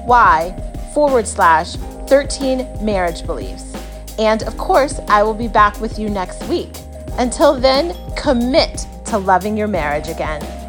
ly 0.06 0.54
forward 0.92 1.26
slash 1.26 1.76
13 2.06 2.84
marriage 2.84 3.24
beliefs. 3.24 3.74
And 4.18 4.42
of 4.42 4.58
course, 4.58 5.00
I 5.08 5.22
will 5.22 5.32
be 5.32 5.48
back 5.48 5.80
with 5.80 5.98
you 5.98 6.10
next 6.10 6.46
week. 6.48 6.76
Until 7.12 7.58
then, 7.58 7.96
commit 8.14 8.86
to 9.06 9.16
loving 9.16 9.56
your 9.56 9.68
marriage 9.68 10.08
again. 10.08 10.59